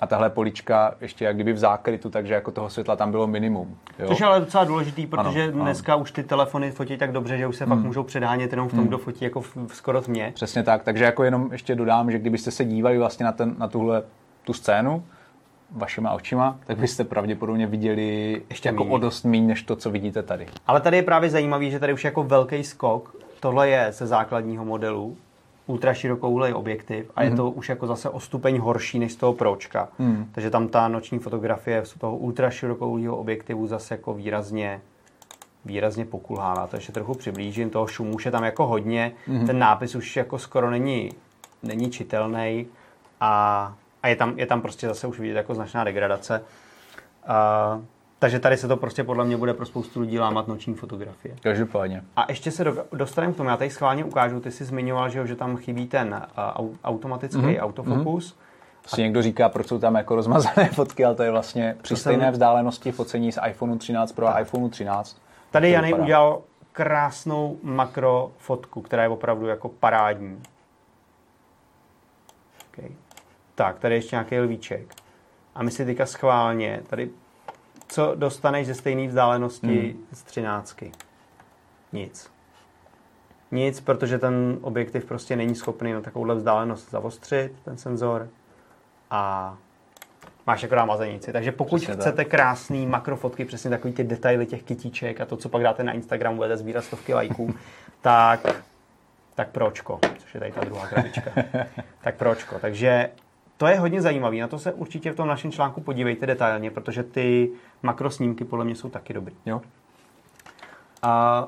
[0.00, 3.78] a tahle polička ještě jak kdyby v zákrytu, takže jako toho světla tam bylo minimum.
[3.98, 4.08] Jo?
[4.08, 6.02] Což je ale docela důležitý, protože ano, dneska ano.
[6.02, 7.76] už ty telefony fotí tak dobře, že už se hmm.
[7.76, 8.88] pak můžou předhánět jenom v tom, hmm.
[8.88, 10.32] kdo fotí jako v, v skoro tmě.
[10.34, 13.68] Přesně tak, takže jako jenom ještě dodám, že kdybyste se dívali vlastně na, ten, na
[13.68, 14.02] tuhle
[14.44, 15.04] tu scénu,
[15.70, 20.22] vašima očima, tak byste pravděpodobně viděli ještě jako o dost méně, než to, co vidíte
[20.22, 20.46] tady.
[20.66, 24.64] Ale tady je právě zajímavý, že tady už jako velký skok, tohle je ze základního
[24.64, 25.16] modelu,
[25.68, 27.30] ultra širokouhlej objektiv a mm-hmm.
[27.30, 29.88] je to už jako zase o stupeň horší než z toho pročka.
[29.98, 30.28] Mm.
[30.32, 34.80] Takže tam ta noční fotografie z toho ultra širokouhlého objektivu zase jako výrazně
[35.64, 36.66] výrazně pokulhává.
[36.66, 39.46] To ještě trochu přiblížím, toho šumu už je tam jako hodně, mm-hmm.
[39.46, 41.10] ten nápis už jako skoro není,
[41.62, 42.66] není čitelný
[43.20, 46.42] a, a je, tam, je tam prostě zase už vidět jako značná degradace.
[47.26, 47.80] A,
[48.18, 51.36] takže tady se to prostě podle mě bude pro spoustu lidí lámat noční fotografie.
[51.42, 52.02] Každopádně.
[52.16, 55.26] A ještě se do, dostaneme k tomu, já tady schválně ukážu, ty jsi zmiňoval, že,
[55.26, 56.26] že tam chybí ten
[56.60, 57.62] uh, automatický mm-hmm.
[57.62, 58.32] autofokus.
[58.32, 58.94] Mm-hmm.
[58.94, 62.00] Si někdo říká, proč jsou tam jako rozmazané fotky, ale to je vlastně při to
[62.00, 62.32] stejné jsem...
[62.32, 65.16] vzdálenosti focení z iPhone 13 Pro a iPhone 13.
[65.50, 70.42] Tady Janej udělal krásnou makro fotku, která je opravdu jako parádní.
[72.72, 72.90] Okay.
[73.54, 74.94] Tak, tady ještě nějaký lvíček.
[75.54, 77.10] A my si teďka schválně tady
[77.88, 80.06] co dostaneš ze stejné vzdálenosti hmm.
[80.12, 80.92] z třináctky?
[81.92, 82.30] Nic.
[83.50, 88.28] Nic, protože ten objektiv prostě není schopný na takovouhle vzdálenost zavostřit, ten senzor.
[89.10, 89.56] A
[90.46, 91.32] máš akorát mazenici.
[91.32, 92.28] Takže pokud přesně chcete tak.
[92.28, 96.36] krásný makrofotky, přesně takový ty detaily těch kytíček a to, co pak dáte na Instagram,
[96.36, 97.54] budete sbírat stovky lajků,
[98.00, 98.64] tak,
[99.34, 101.30] tak pročko, což je tady ta druhá krabička.
[102.02, 102.58] tak pročko.
[102.58, 103.10] Takže
[103.58, 104.36] to je hodně zajímavé.
[104.36, 107.50] Na to se určitě v tom našem článku podívejte detailně, protože ty
[107.82, 109.34] makrosnímky podle mě jsou taky dobrý.
[109.46, 109.60] Jo?
[111.02, 111.46] A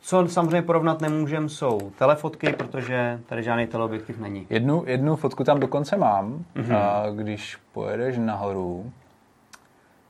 [0.00, 4.46] co samozřejmě porovnat nemůžem, jsou telefotky, protože tady žádný teleobjektiv není.
[4.50, 6.76] Jednu, jednu fotku tam dokonce mám, mm-hmm.
[6.76, 8.92] a když pojedeš nahoru,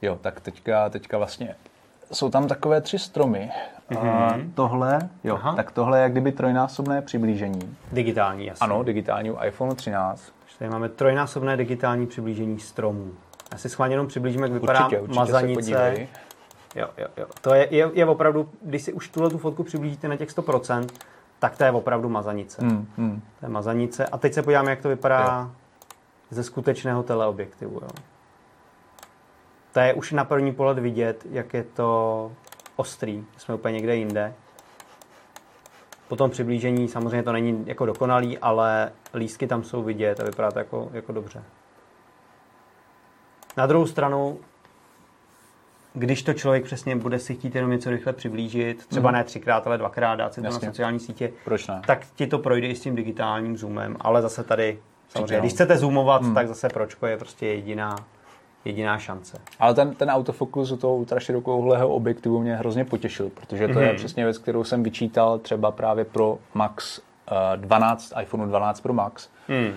[0.02, 1.54] jo, tak teďka, teďka vlastně
[2.12, 3.50] jsou tam takové tři stromy.
[3.90, 4.08] Mm-hmm.
[4.08, 4.52] A mhm.
[4.52, 5.54] tohle, jo, Aha.
[5.56, 7.76] tak tohle je jak kdyby trojnásobné přiblížení.
[7.92, 8.64] Digitální, jasně.
[8.64, 10.32] Ano, digitální u iPhone 13.
[10.62, 13.12] Tady máme trojnásobné digitální přiblížení stromů.
[13.52, 16.08] Já si schválně jenom přiblížím, jak vypadá určitě, určitě mazanice.
[16.74, 17.26] Jo, jo, jo.
[17.40, 20.86] To je, je, je opravdu, když si už tuhle tu fotku přiblížíte na těch 100%,
[21.38, 22.64] tak to je opravdu mazanice.
[22.64, 23.22] Mm, mm.
[23.40, 24.06] To je mazanice.
[24.06, 25.56] A teď se podíváme, jak to vypadá jo.
[26.30, 27.80] ze skutečného teleobjektivu.
[27.82, 27.88] Jo.
[29.72, 32.32] To je už na první pohled vidět, jak je to
[32.76, 33.24] ostrý.
[33.36, 34.34] Jsme úplně někde jinde.
[36.12, 40.50] Po tom přiblížení samozřejmě to není jako dokonalý, ale lístky tam jsou vidět a vypadá
[40.50, 41.42] to jako, jako dobře.
[43.56, 44.38] Na druhou stranu
[45.94, 49.18] když to člověk přesně bude si chtít jenom něco rychle přiblížit, třeba Mhm.
[49.18, 51.82] ne třikrát, ale dvakrát dát si to na sociální sítě, Proč ne?
[51.86, 55.76] tak ti to projde i s tím digitálním zoomem, ale zase tady, samozřejmě, když chcete
[55.76, 56.34] zoomovat, Hmm.
[56.34, 57.96] tak zase pročko je prostě jediná,
[58.64, 59.38] jediná šance.
[59.60, 63.96] Ale ten, ten autofokus u toho ultraširokouhlého objektivu mě hrozně potěšil, protože to je Mhm.
[63.96, 69.28] přesně věc, kterou jsem vyčítal třeba právě pro Max eh, 12, iPhone 12 Pro Max.
[69.48, 69.72] Hmm.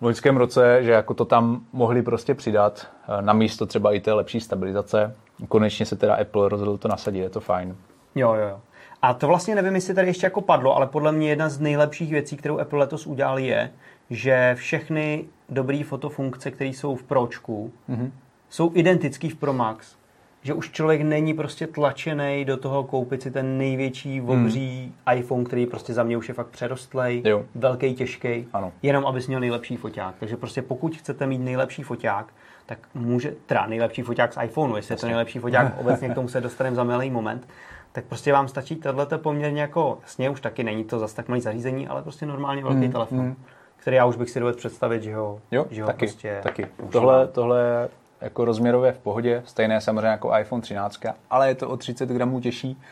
[0.00, 2.86] v loňském roce, že jako to tam mohli prostě přidat,
[3.18, 5.16] eh, na místo třeba i té lepší stabilizace.
[5.48, 7.76] Konečně se teda Apple rozhodl to nasadit, je to fajn.
[8.14, 8.60] Jo, jo, jo.
[9.02, 12.10] A to vlastně nevím, jestli tady ještě jako padlo, ale podle mě jedna z nejlepších
[12.10, 13.70] věcí, kterou Apple letos udělal, je,
[14.10, 18.12] že všechny dobré fotofunkce, které jsou v Pročku, Mhm.
[18.48, 19.96] jsou identický v Pro Max.
[20.42, 25.66] Že už člověk není prostě tlačený do toho koupit si ten největší obří iPhone, který
[25.66, 27.44] prostě za mě už je fakt přerostlej, Jo.
[27.54, 28.72] velký, těžký, Ano.
[28.82, 30.14] jenom abys měl nejlepší foťák.
[30.20, 32.26] Takže prostě pokud chcete mít nejlepší foťák,
[32.66, 36.28] tak může, teda nejlepší foťák z iPhoneu, jestli je to nejlepší foťák, obecně k tomu
[36.28, 37.48] se dostaneme za malý moment,
[37.92, 41.40] tak prostě vám stačí tohleto poměrně jako, jasně už taky není to zas tak malý
[41.40, 43.36] zařízení, ale prostě normálně velký Mm, telefon, mm.
[43.86, 46.66] Který já už bych si dovedl představit, že ho, Jo, že ho taky, prostě taky.
[46.92, 47.88] Tohle, tohle je
[48.20, 52.40] jako rozměrově v pohodě, stejné samozřejmě jako iPhone 13, ale je to o 30 gramů
[52.40, 52.82] těžší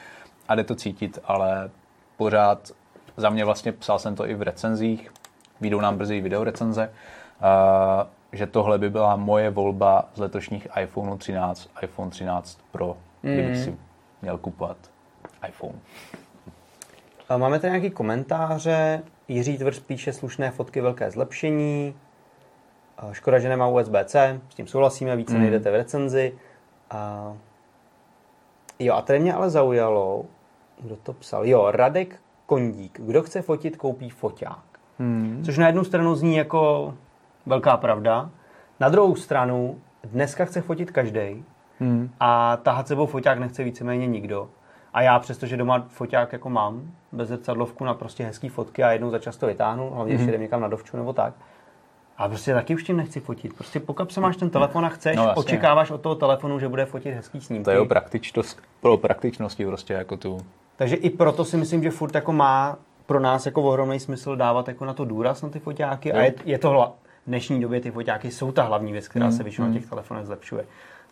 [0.48, 1.70] a jde to cítit, ale
[2.16, 2.70] pořád
[3.16, 5.10] za mě vlastně psal jsem to i v recenzích,
[5.60, 11.18] výjdou nám brzy i videorecenze, uh, že tohle by byla moje volba z letošních iPhone
[11.18, 13.64] 13, iPhone 13 Pro, kdybych Mm.
[13.64, 13.76] si
[14.22, 14.76] měl kupovat
[15.48, 15.78] iPhone.
[17.28, 19.02] A Máme tady nějaký komentáře.
[19.28, 21.94] Jiří Tvrz píše slušné fotky, velké zlepšení.
[22.98, 25.40] A Škoda, že nemá USB-C, s tím souhlasíme, více Mm.
[25.40, 26.32] najdete v recenzi.
[26.90, 27.32] A...
[28.78, 30.24] Jo, a tady mě ale zaujalo,
[30.80, 31.46] kdo to psal.
[31.46, 33.00] Jo, Radek Kondík.
[33.00, 34.64] Kdo chce fotit, koupí foťák.
[34.98, 35.42] Hmm.
[35.44, 36.94] Což na jednu stranu zní jako
[37.46, 38.30] velká pravda.
[38.80, 41.44] Na druhou stranu, dneska chce fotit každý
[41.80, 42.10] Hmm.
[42.20, 44.48] a tahat sebou foťák nechce víceméně nikdo.
[44.94, 49.10] A já přestože doma foťák jako mám, bez zrcadlovku na prostě hezký fotky a jednou
[49.10, 50.22] za čas to vytáhnu, hlavně Mhm.
[50.22, 51.34] když jdem někam na dovču nebo tak.
[52.18, 53.54] A prostě taky už tím nechci fotit.
[53.54, 55.34] Prostě pokud se máš ten telefon a chceš, No, jasně.
[55.40, 57.64] očekáváš od toho telefonu, že bude fotit hezký snímky.
[57.64, 60.40] To je o praktičnost, pro praktičnosti prostě jako tu.
[60.76, 62.76] Takže i proto si myslím, že furt jako má
[63.06, 66.34] pro nás jako ohromný smysl dávat jako na to důraz na ty foťáky a je,
[66.44, 66.86] je to hla,
[67.26, 69.74] v dnešní době ty foťáky jsou ta hlavní věc, která Mm, se většinou mm.
[69.74, 70.64] na těch telefonech zlepšuje.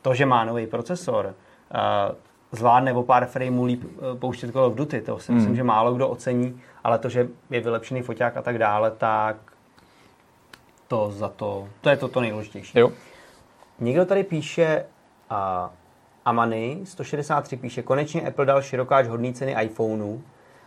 [0.03, 2.14] To, že má nový procesor, uh,
[2.53, 5.57] zvládne o pár frameů líp uh, pouštět Call of Duty, to si myslím, Mm.
[5.57, 9.37] že málo kdo ocení, ale to, že je vylepšený foťák a tak dále, tak
[10.88, 12.79] to za to, to je to, to nejdůležitější.
[12.79, 12.93] Jo.
[13.81, 14.85] Někdo tady píše,
[15.31, 15.37] uh,
[16.25, 20.23] Amany 163 píše, konečně Apple dal širokáč hodný ceny iPhoneů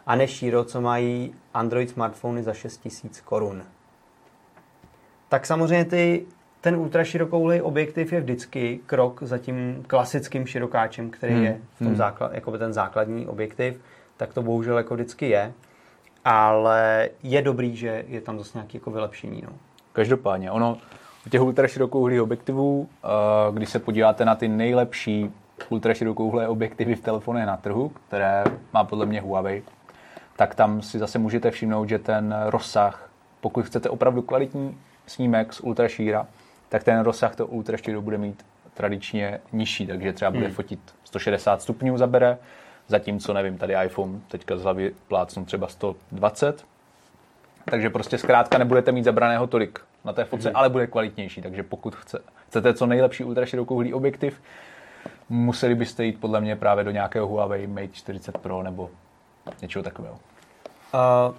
[0.05, 3.63] a ne šíro, co mají Android smartfony za 6000 korun.
[5.29, 6.25] Tak samozřejmě ty,
[6.65, 11.87] ten ultraširokouhlý objektiv je vždycky krok za tím klasickým širokáčem, který Hmm, je v tom
[11.87, 11.95] hmm.
[11.95, 13.81] základ, jako ten základní objektiv,
[14.17, 15.53] tak to bohužel jako vždycky je.
[16.23, 19.41] Ale je dobrý, že je tam zase nějaké jako vylepšení.
[19.45, 19.49] No.
[19.93, 20.77] Každopádně, ono
[21.27, 23.07] u těch ultraširokouhlých objektivů, eh,
[23.53, 25.31] když se podíváte na ty nejlepší
[25.69, 29.63] ultraširokouhlé objektivy v telefonech na trhu, které má podle mě Huawei,
[30.35, 33.09] tak tam si zase můžete všimnout, že ten rozsah,
[33.41, 36.27] pokud chcete opravdu kvalitní snímek z ultrašíra,
[36.69, 40.55] tak ten rozsah toho ultrašíru bude mít tradičně nižší, takže třeba bude Hmm.
[40.55, 42.37] fotit 160 stupňů zabere,
[42.87, 46.65] zatímco nevím, tady iPhone teďka z hlavy plácnu třeba 120,
[47.65, 50.55] takže prostě zkrátka nebudete mít zabraného tolik na té fotce, Mhm.
[50.57, 51.41] ale bude kvalitnější.
[51.41, 54.41] Takže pokud chce, chcete co nejlepší ultraširokouhlý objektiv,
[55.29, 58.89] museli byste jít podle mě právě do nějakého Huawei Mate 40 Pro nebo
[59.61, 60.13] něčeho takového.
[60.93, 61.35] Uh,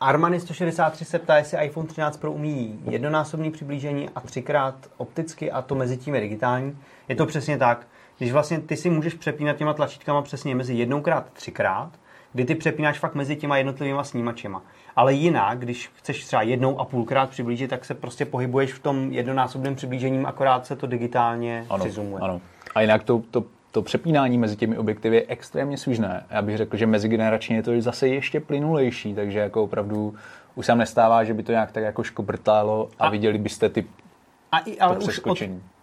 [0.00, 5.62] Armani 163 se ptá, jestli iPhone 13 Pro umí jednonásobný přiblížení a třikrát opticky a
[5.62, 6.78] to mezi tím je digitální.
[7.08, 7.86] Je to přesně tak.
[8.18, 11.90] Když vlastně ty si můžeš přepínat těma tlačítkama přesně mezi jednoukrát, třikrát,
[12.32, 14.62] kdy ty přepínáš fakt mezi těma jednotlivýma snímačema.
[14.96, 19.12] Ale jinak, když chceš třeba jednou a půlkrát přiblížit, tak se prostě pohybuješ v tom
[19.12, 22.22] jednonásobném přiblížením, akorát se to digitálně Ano, přizumuje.
[22.22, 22.40] ano.
[22.74, 23.44] A jinak to, to,
[23.76, 26.26] to přepínání mezi těmi objektivy je extrémně svižné.
[26.30, 30.14] Já bych řekl, že mezigeneračně je to zase ještě plynulejší, takže jako opravdu
[30.54, 33.68] už se nám nestává, že by to nějak tak jako škobrtálo a, A- viděli byste
[33.68, 33.86] ty
[34.52, 35.38] A i, ale už od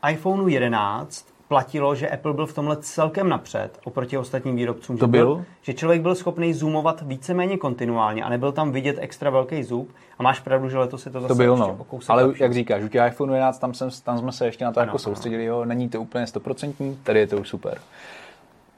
[0.09, 4.97] iPhoneu 11 platilo, že Apple byl v tomhle celkem napřed oproti ostatním výrobcům.
[4.97, 5.45] To že byl?
[5.61, 9.89] Že člověk byl schopný zoomovat víceméně kontinuálně a nebyl tam vidět extra velký zub.
[10.19, 11.61] A máš pravdu, že letos je to zase To byl, ještě
[11.91, 11.99] no.
[12.07, 12.43] Ale lepší.
[12.43, 14.85] jak říkáš, u těch iPhone 11 tam, jsem, tam jsme se ještě na to Ano,
[14.85, 14.99] jako ano.
[14.99, 17.77] soustředili, jo, není to úplně stoprocentní, tady je to už super.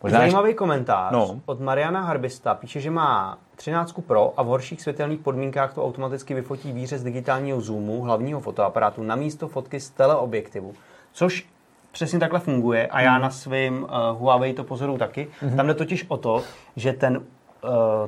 [0.04, 1.40] Možná Zajímavý komentář No.
[1.46, 6.34] od Mariana Harbista píše, že má 13 Pro a v horších světelných podmínkách to automaticky
[6.34, 10.74] vyfotí výřez digitálního zoomu hlavního fotoaparátu na místo fotky z teleobjektivu.
[11.14, 11.48] Což
[11.96, 15.28] přesně takhle funguje a já na svým uh, Huawei to pozoruju taky.
[15.56, 16.44] Tam jde totiž o to,
[16.76, 17.24] že ten uh,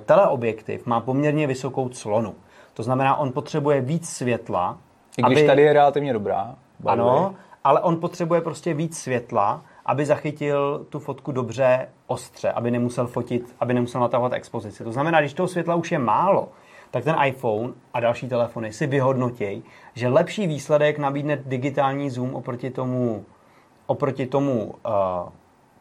[0.06, 2.36] teleobjektiv má poměrně vysokou clonu.
[2.73, 4.78] To znamená, on potřebuje víc světla,
[5.17, 5.47] I když aby...
[5.47, 6.56] tady je relativně dobrá.
[6.80, 6.93] way.
[6.93, 13.08] Ano, ale on potřebuje prostě víc světla, aby zachytil tu fotku dobře ostře, aby nemusel
[13.08, 14.84] fotit, aby nemusel natahovat expozici.
[14.84, 16.50] To znamená, když toho světla už je málo,
[16.91, 22.69] tak ten iPhone a další telefony si vyhodnotí, že lepší výsledek nabídne digitální zoom oproti
[22.69, 23.26] tomu,
[23.88, 24.71] oproti tomu uh,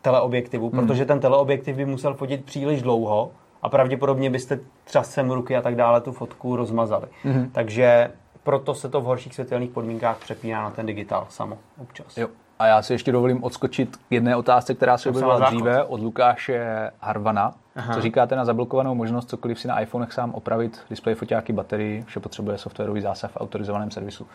[0.03, 0.87] teleobjektivu, Hmm.
[0.87, 3.31] protože ten teleobjektiv by musel fotit příliš dlouho
[3.63, 7.07] a pravděpodobně byste třasem ruky a tak dále tu fotku rozmazali.
[7.23, 7.51] Hmm.
[7.51, 8.11] Takže
[8.43, 12.17] proto se to v horších světelných podmínkách přepíná na ten digitál samo občas.
[12.17, 12.29] Jo.
[12.59, 16.91] A já si ještě dovolím odskočit k jedné otázce, která se objevila dříve od Lukáše
[17.01, 17.55] Harvana.
[17.77, 17.95] Aha.
[17.95, 22.21] Co říkáte na zablokovanou možnost cokoliv si na iPhonech sám opravit, displej, foťáky, baterii, vše
[22.21, 24.27] potřebuje softwarový zásah v autorizovaném servisu.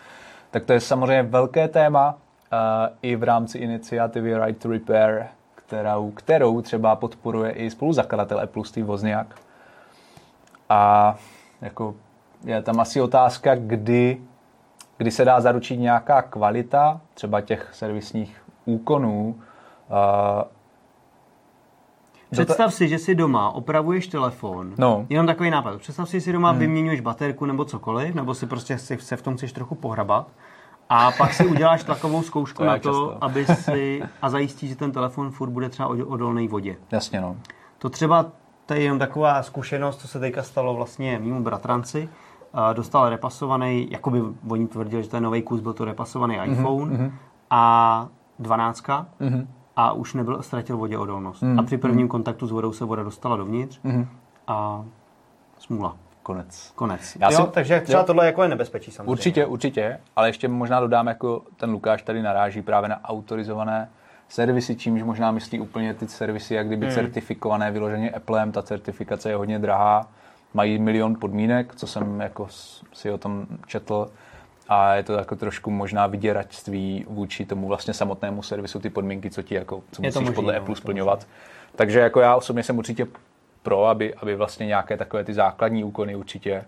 [0.51, 2.17] Tak to je samozřejmě velké téma
[3.01, 8.87] i v rámci iniciativy Right to Repair, kterou, kterou třeba podporuje i spoluzakladatel Apple Steve
[8.87, 9.35] Wozniak.
[10.69, 11.15] A
[11.61, 11.95] jako
[12.43, 14.21] je tam asi otázka, kdy,
[14.97, 19.35] kdy se dá zaručit nějaká kvalita třeba těch servisních úkonů.
[19.89, 20.43] Uh,
[22.31, 24.73] Představ si, že si doma opravuješ telefon.
[24.77, 25.05] No.
[25.09, 25.79] Jenom takový nápad.
[25.79, 26.59] Představ si, že si doma hmm.
[26.59, 30.27] vyměňuješ baterku nebo cokoliv, nebo si prostě si, se v tom chceš trochu pohrabat.
[30.93, 33.17] A pak si uděláš tlakovou zkoušku To na to, často.
[33.21, 36.75] aby si a zajistíš, že ten telefon furt bude třeba od- odolný vodě.
[36.91, 37.35] jasně, no.
[37.77, 38.25] To třeba,
[38.65, 42.09] to je jenom taková zkušenost, co se teďka stalo vlastně mýmu bratranci.
[42.53, 46.97] A Dostal repasovaný, jakoby oni tvrdili, že to je nový kus, byl to repasovaný iPhone
[46.97, 47.11] mm-hmm.
[47.49, 48.07] a
[48.39, 49.47] 12 mm-hmm.
[49.75, 51.43] a už nebyl, ztratil vodě odolnost.
[51.43, 51.59] Mm-hmm.
[51.59, 54.07] A při prvním kontaktu s vodou se voda dostala dovnitř mm-hmm.
[54.47, 54.85] a
[55.57, 55.95] smůla.
[56.23, 56.71] Konec.
[56.75, 57.17] Konec.
[57.19, 58.05] Já jo, si- takže třeba jo.
[58.05, 59.11] tohle jako je nebezpečí samozřejmě.
[59.11, 63.89] Určitě, určitě, ale ještě možná dodám, jako ten Lukáš tady naráží právě na autorizované
[64.29, 66.95] servisy, čímž možná myslí úplně ty servisy, jak kdyby hmm.
[66.95, 70.07] certifikované vyloženě Applem, ta certifikace je hodně drahá,
[70.53, 72.47] mají milion podmínek, co jsem jako
[72.93, 74.07] si o tom četl
[74.69, 79.41] a je to jako trošku možná vyděračství vůči tomu vlastně samotnému servisu, ty podmínky, co
[79.41, 81.27] ti jako, co Je musíš možný, podle no, Apple splňovat.
[81.75, 83.07] Takže jako já osobně jsem určitě
[83.63, 86.65] pro, aby, aby vlastně nějaké takové ty základní úkony určitě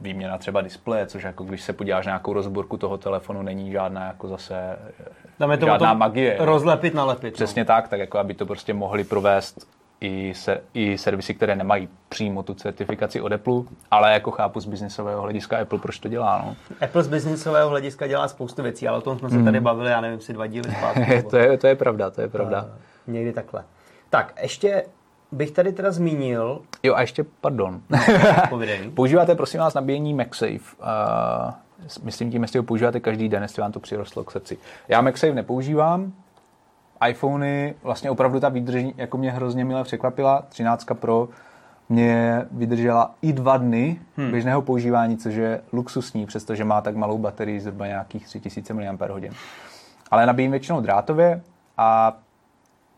[0.00, 4.06] výměna třeba displeje, což jako když se podíváš na nějakou rozborku toho telefonu, není žádná
[4.06, 4.78] jako zase
[5.38, 6.36] Tam je to o žádná tom magie.
[6.40, 7.34] Rozlepit, nalepit.
[7.34, 9.68] Přesně tak, tak jako aby to prostě mohli provést
[10.00, 14.66] i, se, i servisy, které nemají přímo tu certifikaci od Apple, ale jako chápu z
[14.66, 16.38] biznisového hlediska Apple, proč to dělá.
[16.38, 16.44] No.
[16.44, 16.76] No.
[16.80, 20.00] Apple z biznisového hlediska dělá spoustu věcí, ale o tom jsme se tady bavili, já
[20.00, 21.22] nevím, si dva díly zpátky.
[21.30, 22.66] to, je, to je pravda, to je pravda.
[23.06, 23.64] Někdy takhle.
[24.10, 24.84] Tak, ještě
[25.32, 27.80] bych tady teda zmínil Jo a ještě, pardon,
[28.94, 30.52] používáte prosím vás nabíjení MagSafe.
[30.54, 31.52] Uh,
[32.02, 34.58] myslím tím, jestli ho používáte každý den, jestli vám to přirostlo k srdci.
[34.88, 36.12] Já MagSafe nepoužívám,
[37.08, 40.42] iPhony, vlastně opravdu ta výdrž jako mě hrozně milé překvapila.
[40.48, 41.28] 13 Pro
[41.88, 44.30] mě vydržela i dva dny hmm.
[44.30, 49.10] běžného používání, což je luxusní, přestože má tak malou baterii, zhruba nějakých 3000 mAh.
[50.10, 51.42] Ale nabíjím většinou drátově
[51.76, 52.16] a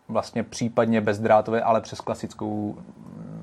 [0.09, 2.79] vlastně případně bezdrátově, ale přes klasickou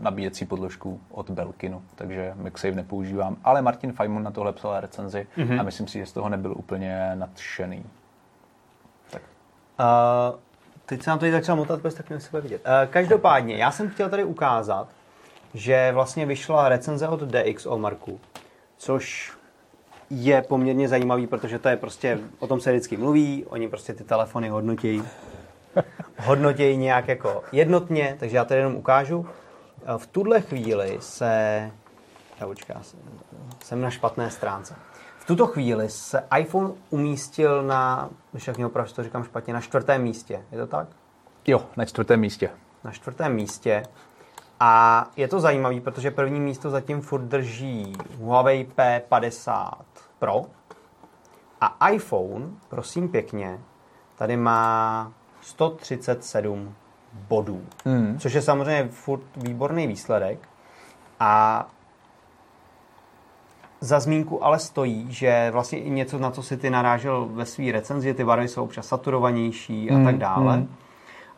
[0.02, 3.38] nabíjecí podložku od Belkinu, takže MagSafe nepoužívám.
[3.44, 5.60] Ale Martin Fajmon na tohle psal recenzi mm-hmm.
[5.60, 7.86] a myslím si, že z toho nebyl úplně nadšený.
[9.80, 10.40] Uh,
[10.86, 12.62] teď se nám tady začal motat bez tak se bude vidět.
[12.66, 14.88] Uh, každopádně, já jsem chtěl tady ukázat,
[15.54, 18.20] že vlastně vyšla recenze od DX Olmarku,
[18.78, 19.34] což
[20.10, 24.04] je poměrně zajímavý, protože to je prostě, o tom se vždycky mluví, oni prostě ty
[24.04, 25.04] telefony hodnotějí
[26.26, 29.26] hodnotějí nějak jako jednotně, takže já tady jenom ukážu.
[29.86, 31.72] Eh, V tuhle chvíli se...
[32.40, 32.84] Já počkej, já
[33.64, 34.76] jsem, na špatné stránce.
[35.20, 38.10] V tuto chvíli se iPhone umístil na,
[38.48, 40.46] jak mě opravdu to říkám špatně, na čtvrtém místě.
[40.52, 40.88] Je to tak?
[41.48, 42.50] Jo, na čtvrtém místě.
[42.84, 43.84] Na čtvrtém místě.
[44.60, 49.72] A je to zajímavé, protože první místo zatím furt drží Huawei P50
[50.20, 50.42] Pro.
[51.62, 53.60] A iPhone, prosím pěkně,
[54.16, 56.74] tady má 137
[57.30, 57.62] bodů.
[57.86, 58.20] Hmm.
[58.20, 60.40] Což je samozřejmě furt výborný výsledek.
[61.20, 61.68] A
[63.82, 67.72] za zmínku ale stojí, že vlastně i něco, na co si ty narážel ve své
[67.72, 70.58] recenzi, ty barvy jsou občas saturovanější a Mm, tak dále.
[70.58, 70.76] mm.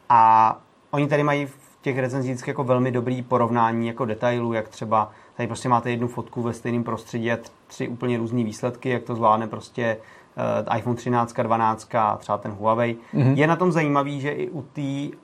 [0.09, 0.57] A
[0.91, 5.47] oni tady mají v těch recenzích jako velmi dobrý porovnání jako detailů, jak třeba tady
[5.47, 9.47] prostě máte jednu fotku ve stejném prostředí a tři úplně různé výsledky, jak to zvládne
[9.47, 9.97] prostě
[10.75, 12.97] iPhone 13, 12 a třeba ten Huawei.
[13.13, 13.33] Mm-hmm.
[13.33, 15.17] Je na tom zajímavý, že i u té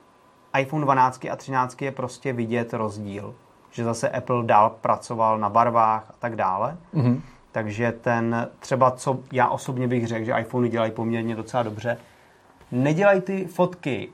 [0.60, 3.34] iPhone 12 a 13 je prostě vidět rozdíl.
[3.70, 6.76] Že zase Apple dál pracoval na barvách a tak dále.
[6.94, 7.20] Mm-hmm.
[7.52, 11.96] Takže ten třeba, co já osobně bych řekl, že iPhony dělají poměrně docela dobře,
[12.72, 14.08] nedělají ty fotky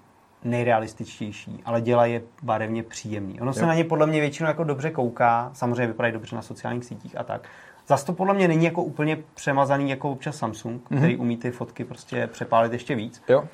[0.44, 3.40] nejrealističtější, ale dělají je barevně příjemný.
[3.40, 3.66] Ono se Jo.
[3.66, 7.24] na ně podle mě většinou jako dobře kouká, samozřejmě vypadají dobře na sociálních sítích a
[7.24, 7.48] tak.
[7.88, 11.00] Zas to podle mě není jako úplně přemazaný jako občas Samsung, Mhm.
[11.00, 13.44] který umí ty fotky prostě přepálit ještě víc, Jo.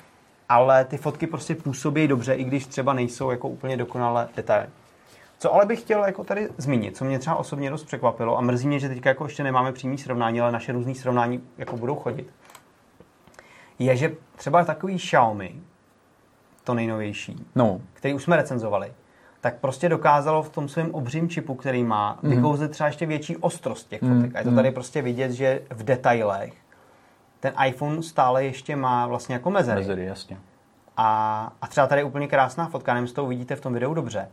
[0.49, 4.67] ale ty fotky prostě působí dobře, i když třeba nejsou jako úplně dokonale detaily.
[5.39, 8.67] Co ale bych chtěl jako tady zmínit, co mě třeba osobně dost překvapilo a mrzí
[8.67, 12.27] mě, že teďka jako ještě nemáme přímý srovnání, ale naše různý srovnání jako budou chodit,
[13.79, 15.55] je, že třeba takový Xiaomi,
[16.63, 18.93] to nejnovější, No, který už jsme recenzovali,
[19.43, 22.35] tak prostě dokázalo v tom svém obřím čipu, který má, Mhm.
[22.35, 24.35] vykouzlit třeba ještě větší ostrost těch fotek.
[24.35, 26.53] A je to tady prostě vidět, že v detailech
[27.39, 29.79] ten iPhone stále ještě má vlastně jako mezery.
[29.79, 30.37] mezery, jasně.
[30.97, 33.93] A, a třeba tady je úplně krásná fotka, nevím, jestli to uvidíte v tom videu
[33.93, 34.29] dobře.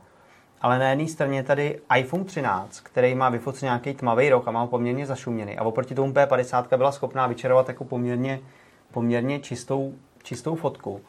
[0.63, 4.51] Ale na jedné straně je tady iPhone 13, který má vyfocený nějaký tmavý rok a
[4.51, 5.59] má ho poměrně zašuměný.
[5.59, 8.41] A oproti tomu P50 byla schopná vyčarovat jako poměrně,
[8.91, 11.01] poměrně čistou, čistou fotku.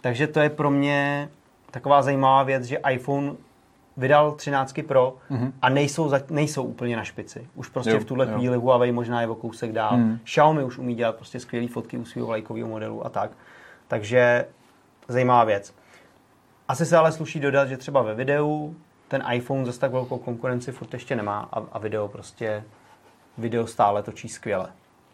[0.00, 1.28] Takže to je pro mě
[1.72, 3.32] taková zajímavá věc, že iPhone
[3.96, 5.52] vydal 13 Pro Mhm.
[5.62, 7.46] a nejsou, za, nejsou úplně na špici.
[7.54, 8.36] Už prostě Jo, v tuhle jo.
[8.38, 9.96] chvíli Huawei možná je o kousek dál.
[9.96, 10.18] Mhm.
[10.24, 13.30] Xiaomi už umí dělat prostě skvělé fotky u svého vlajkového modelu a tak.
[13.88, 14.46] Takže
[15.08, 15.74] zajímavá věc.
[16.68, 18.74] Asi se ale sluší dodat, že třeba ve videu
[19.08, 22.64] ten iPhone zase tak velkou konkurenci furt ještě nemá a, a video prostě
[23.38, 24.68] video stále točí skvěle.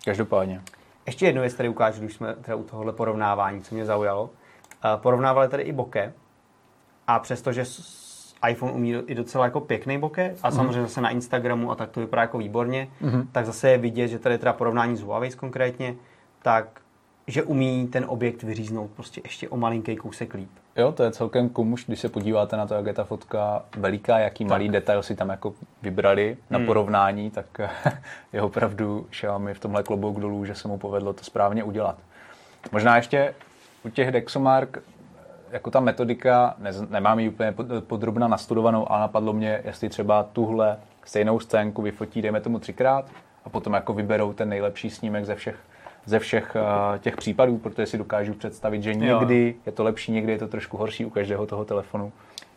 [0.04, 0.62] Každopádně.
[1.06, 4.30] Ještě jednu věc tady ukážu, když jsme teda u tohohle porovnávání, co mě zaujalo.
[4.84, 6.12] Eh, Porovnávali tady i bokeh
[7.08, 7.64] a přestože
[8.48, 12.00] iPhone umí i docela jako pěkný bokeh a samozřejmě zase na Instagramu a tak to
[12.00, 12.88] vypadá jako výborně,
[13.32, 15.94] tak zase je vidět, že tady je teda porovnání s Huawei konkrétně,
[16.42, 16.80] tak
[17.26, 20.50] že umí ten objekt vyříznout prostě ještě o malinký kousek líp.
[20.76, 24.18] Jo, to je celkem kumuš, když se podíváte na to, jak je ta fotka veliká,
[24.18, 24.50] jaký tak.
[24.50, 27.60] malý detail si tam jako vybrali na porovnání, tak
[28.32, 31.98] je opravdu Xiaomi v tomhle klobouk dolů, že se mu povedlo to správně udělat.
[32.72, 33.34] Možná ještě
[33.84, 34.78] u těch Dexomark
[35.50, 40.22] jako ta metodika, ne, nemám ji úplně pod- podrobna nastudovanou, ale napadlo mě, jestli třeba
[40.22, 43.04] tuhle stejnou scénku vyfotí, dejme tomu třikrát,
[43.44, 45.56] a potom jako vyberou ten nejlepší snímek ze všech,
[46.04, 50.32] ze všech uh, těch případů, protože si dokážu představit, že někdy je to lepší, někdy
[50.32, 52.12] je to trošku horší u každého toho telefonu.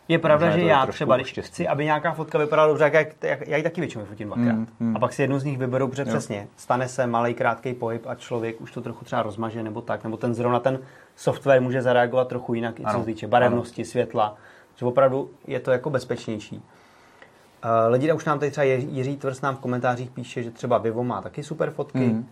[0.08, 1.52] Je pravda, Možná že já třeba, když štěstí.
[1.52, 4.52] chci, aby nějaká fotka vypadala dobře, jak, jak, já ji taky většinou fotím dvakrát.
[4.52, 4.96] Mm, mm.
[4.96, 6.46] A pak si jednu z nich vyberu protože přesně.
[6.56, 10.16] Stane se malý krátký pohyb a člověk už to trochu třeba rozmaže nebo tak, nebo
[10.16, 10.78] ten zrovna ten
[11.16, 14.36] software může zareagovat trochu jinak, i co Ano, se týče barevnosti, světla,
[14.76, 16.56] že opravdu je to jako bezpečnější.
[16.56, 16.62] Uh,
[17.92, 21.22] lidi už nám tady třeba Jiří- Tvrz nám v komentářích píše, že třeba Vivo má
[21.22, 21.98] taky super fotky.
[21.98, 22.28] Mm.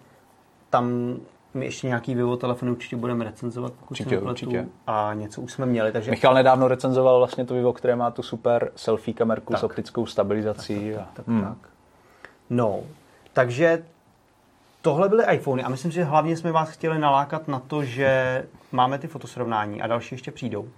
[0.71, 1.17] Tam
[1.55, 4.67] my ještě nějaký Vivo telefon určitě budeme recenzovat, pokud Určitě, se určitě.
[4.87, 8.23] A něco už jsme měli, takže Michal nedávno recenzoval vlastně to Vivo, které má tu
[8.23, 9.61] super selfie kamerku Tak.
[9.61, 10.93] s optickou stabilizací.
[10.95, 11.43] Tak, a- tak, Hmm.
[11.43, 11.57] tak.
[12.51, 12.81] No,
[13.33, 13.85] takže
[14.83, 18.99] tohle byly iPhony a myslím, že hlavně jsme vás chtěli nalákat na to, že máme
[18.99, 20.69] ty fotosrovnání a další ještě přijdou.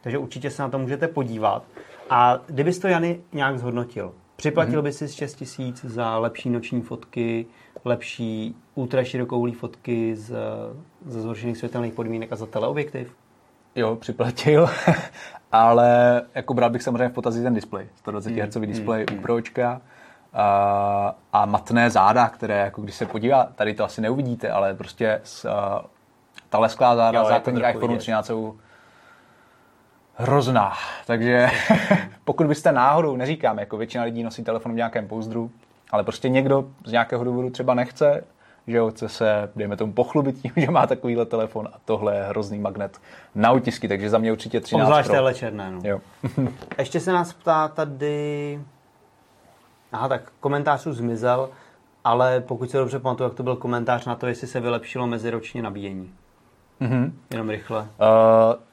[0.00, 1.62] Takže určitě se na to můžete podívat.
[2.10, 4.84] A kdybys to Jany nějak zhodnotil, připlatil mm-hmm.
[4.84, 7.46] by si z 6 tisíc za lepší noční fotky,
[7.84, 10.36] lepší ultraširokouhlý fotky z,
[11.06, 13.16] ze zhoršených světelných podmínek a za teleobjektiv?
[13.76, 14.68] Jo, připlatil,
[15.52, 19.80] ale jako bral bych samozřejmě v potazí ten displej, 120 Hmm, Hz displej u Pročka
[20.34, 25.44] a, matné záda, které, jako když se podívá, tady to asi neuvidíte, ale prostě s,
[25.44, 25.84] a,
[26.48, 28.00] ta lesklá záda Jo, základních trochu iPhone vidět.
[28.00, 28.56] 13 jsou
[30.14, 30.72] hrozná.
[31.06, 31.48] Takže
[32.24, 35.50] pokud byste náhodou, neříkám, jako většina lidí nosí telefon v nějakém pouzdru,
[35.90, 38.24] ale prostě někdo z nějakého důvodu třeba nechce,
[38.66, 42.22] že jo, chce se, dejme tomu, pochlubit tím, že má takovýhle telefon a tohle je
[42.22, 43.00] hrozný magnet
[43.34, 45.70] na otisky, takže za mě určitě 13 Obzvlášť téhle černé.
[45.70, 45.80] No.
[45.84, 46.00] Jo.
[46.78, 48.60] Ještě se nás ptá tady...
[49.92, 51.50] Aha, tak komentář už zmizel,
[52.04, 55.62] ale pokud se dobře pamatuju, jak to byl komentář na to, jestli se vylepšilo meziročně
[55.62, 56.14] nabíjení.
[56.80, 57.18] Mhm.
[57.30, 57.80] Jenom rychle.
[57.80, 57.86] Uh,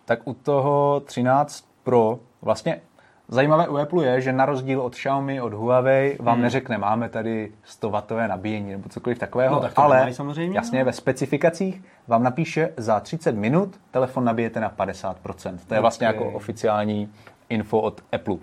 [0.05, 2.81] tak u toho 13 Pro vlastně
[3.27, 6.43] zajímavé u Apple je, že na rozdíl od Xiaomi, od Huawei vám hmm.
[6.43, 10.79] neřekne, máme tady 100 W nabíjení nebo cokoliv takového, No, tak to ale samozřejmě, jasně
[10.79, 10.85] no.
[10.85, 15.57] ve specifikacích vám napíše za 30 minut telefon nabijete na 50%.
[15.67, 16.15] To je vlastně Ok.
[16.15, 17.09] jako oficiální
[17.49, 18.37] info od Apple.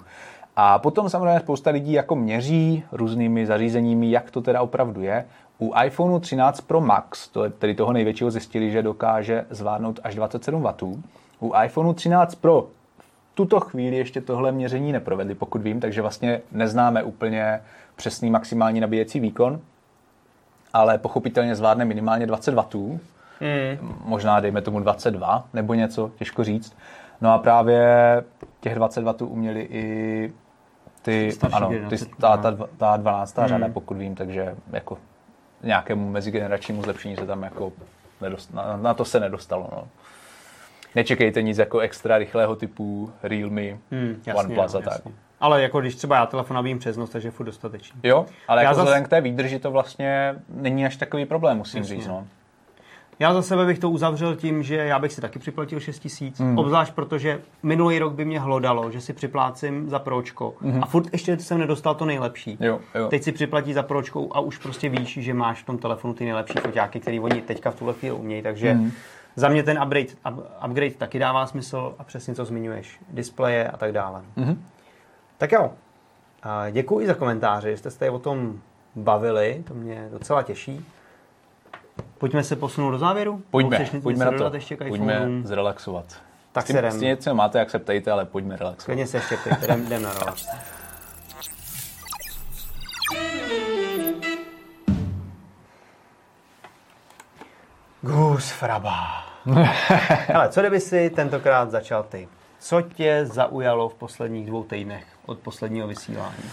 [0.63, 5.25] A potom samozřejmě spousta lidí jako měří různými zařízeními, jak to teda opravdu je.
[5.59, 10.15] U iPhoneu 13 Pro Max, to je tedy toho největšího, zjistili, že dokáže zvládnout až
[10.15, 11.03] 27 W.
[11.41, 12.67] U iPhoneu 13 Pro
[12.99, 17.61] v tuto chvíli ještě tohle měření neprovedli, pokud vím, takže vlastně neznáme úplně
[17.97, 19.61] přesný maximální nabíjecí výkon,
[20.73, 22.99] ale pochopitelně zvládne minimálně 20 W,
[23.41, 23.95] Mm.
[24.05, 26.77] možná dejme tomu 22 nebo něco, těžko říct.
[27.21, 27.85] No a právě
[28.61, 30.33] těch 20 W uměli i
[31.03, 33.39] ty, Starší ano, ty, ta, ta, ta 12.
[33.39, 33.49] Hmm.
[33.49, 34.99] řada, pokud vím, takže jako
[35.63, 37.73] nějakému mezigeneračnímu zlepšení se tam jako
[38.21, 39.69] nedost, na, na, to se nedostalo.
[39.73, 39.89] No.
[40.95, 44.93] nečekejte nic jako extra rychlého typu Realme, hmm, jasně, OnePlus a tak.
[44.93, 45.13] Jasně.
[45.41, 48.01] Ale jako když třeba já telefon nabíjím přes noc, takže je furt dostatečný.
[48.03, 48.85] Jo, ale já jako zas...
[48.85, 51.97] vzhledem k té výdrži to vlastně není až takový problém, musím jasně.
[51.97, 52.07] říct.
[52.07, 52.27] No.
[53.21, 56.41] Já za sebe bych to uzavřel tím, že já bych si taky připlatil 6 tisíc,
[56.41, 56.59] mm.
[56.59, 60.83] obzvlášť protože minulý rok by mě hlodalo, že si připlácím za pročko mm.
[60.83, 62.59] a furt ještě jsem nedostal to nejlepší.
[62.61, 63.09] Jo, jo.
[63.09, 66.25] Teď si připlatí za pročkou a už prostě víš, že máš v tom telefonu ty
[66.25, 68.93] nejlepší foťáky, který oni teďka v tuhle chvíli umějí, takže mm.
[69.37, 73.77] za mě ten upgrade, up, upgrade taky dává smysl a přesně co zmiňuješ, displeje a
[73.77, 74.23] tak dále.
[74.37, 74.65] Mm.
[75.39, 75.71] Tak jo,
[76.71, 78.61] děkuji za komentáře, jste se o tom
[78.97, 80.87] bavili, to mě docela těší.
[82.19, 83.43] Pojďme se posunout do závěru?
[83.51, 84.55] Pojďme, Chceš pojďme na to.
[84.55, 86.05] Ještě pojďme zrelaxovat.
[86.53, 87.01] Tak se jdem.
[87.01, 88.85] něco máte, jak se ptejte, ale pojďme relaxovat.
[88.85, 90.47] Klidně se ještě ptejte, jdem, jdem na relax.
[98.03, 99.31] Gus Fraba.
[100.35, 102.29] Ale co kdyby si tentokrát začal ty?
[102.59, 106.51] Co tě zaujalo v posledních dvou týdnech od posledního vysílání?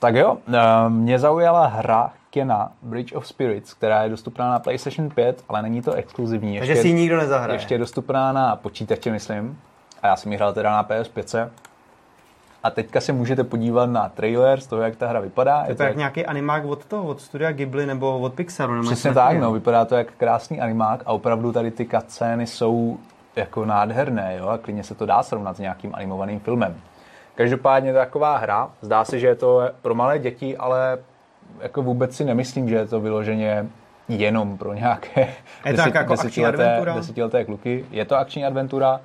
[0.00, 5.10] Tak jo, eh, mě zaujala hra Kena Bridge of Spirits, která je dostupná na PlayStation
[5.10, 6.54] 5, ale není to exkluzivní.
[6.54, 7.56] Ještě, Takže si ji nikdo nezahraje.
[7.56, 9.58] Ještě je dostupná na počítače, myslím.
[10.02, 11.48] A já jsem ji hrál teda na PS5.
[12.62, 15.60] A teďka se můžete podívat na trailer z toho, jak ta hra vypadá.
[15.60, 18.34] Je to, je to jak, jak nějaký animák od toho, od studia Ghibli nebo od
[18.34, 18.74] Pixaru.
[18.74, 22.98] Nebo Přesně tak, no, vypadá to jak krásný animák a opravdu tady ty cutscény jsou
[23.36, 26.80] jako nádherné, jo, a klidně se to dá srovnat s nějakým animovaným filmem.
[27.34, 30.98] Každopádně taková hra, zdá se, že je to pro malé děti, ale
[31.60, 33.66] jako vůbec si nemyslím, že je to vyloženě
[34.08, 35.20] jenom pro nějaké
[35.66, 37.86] je deset, jako desetileté, desetileté kluky.
[37.90, 39.00] Je to akční adventura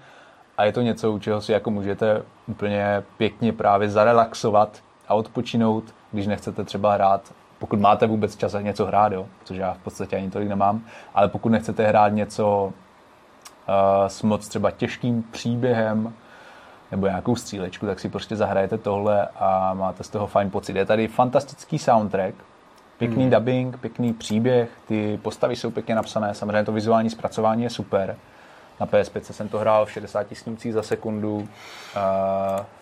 [0.58, 5.84] a je to něco, u čeho si jako můžete úplně pěkně právě zarelaxovat a odpočinout,
[6.12, 10.16] když nechcete třeba hrát, pokud máte vůbec čas něco hrát, jo, což já v podstatě
[10.16, 10.82] ani tolik nemám,
[11.14, 12.74] ale pokud nechcete hrát něco uh,
[14.08, 16.14] s moc třeba těžkým příběhem,
[16.92, 20.76] nebo nějakou střílečku, tak si prostě zahrajete tohle a máte z toho fajn pocit.
[20.76, 22.36] Je tady fantastický soundtrack,
[22.98, 23.32] pěkný hmm.
[23.32, 28.16] dubbing, pěkný příběh, ty postavy jsou pěkně napsané, samozřejmě to vizuální zpracování je super.
[28.80, 31.46] Na PS5 jsem to hrál v 60 snímcích za sekundu, uh,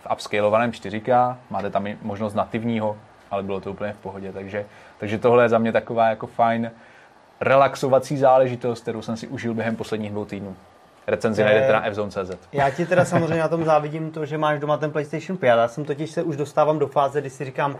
[0.02, 2.98] v upscalovaném 4K, máte tam i možnost nativního,
[3.32, 4.66] ale bylo to úplně v pohodě, takže,
[4.98, 6.72] takže tohle je za mě taková jako fajn
[7.42, 10.56] relaxovací záležitost, kterou jsem si užil během posledních dvou týdnů.
[11.10, 12.32] Recenzi najdete na fzone.cz.
[12.52, 15.48] Já ti teda samozřejmě na tom závidím to, že máš doma ten PlayStation 5.
[15.50, 17.78] Já jsem totiž se už dostávám do fáze, kdy si říkám,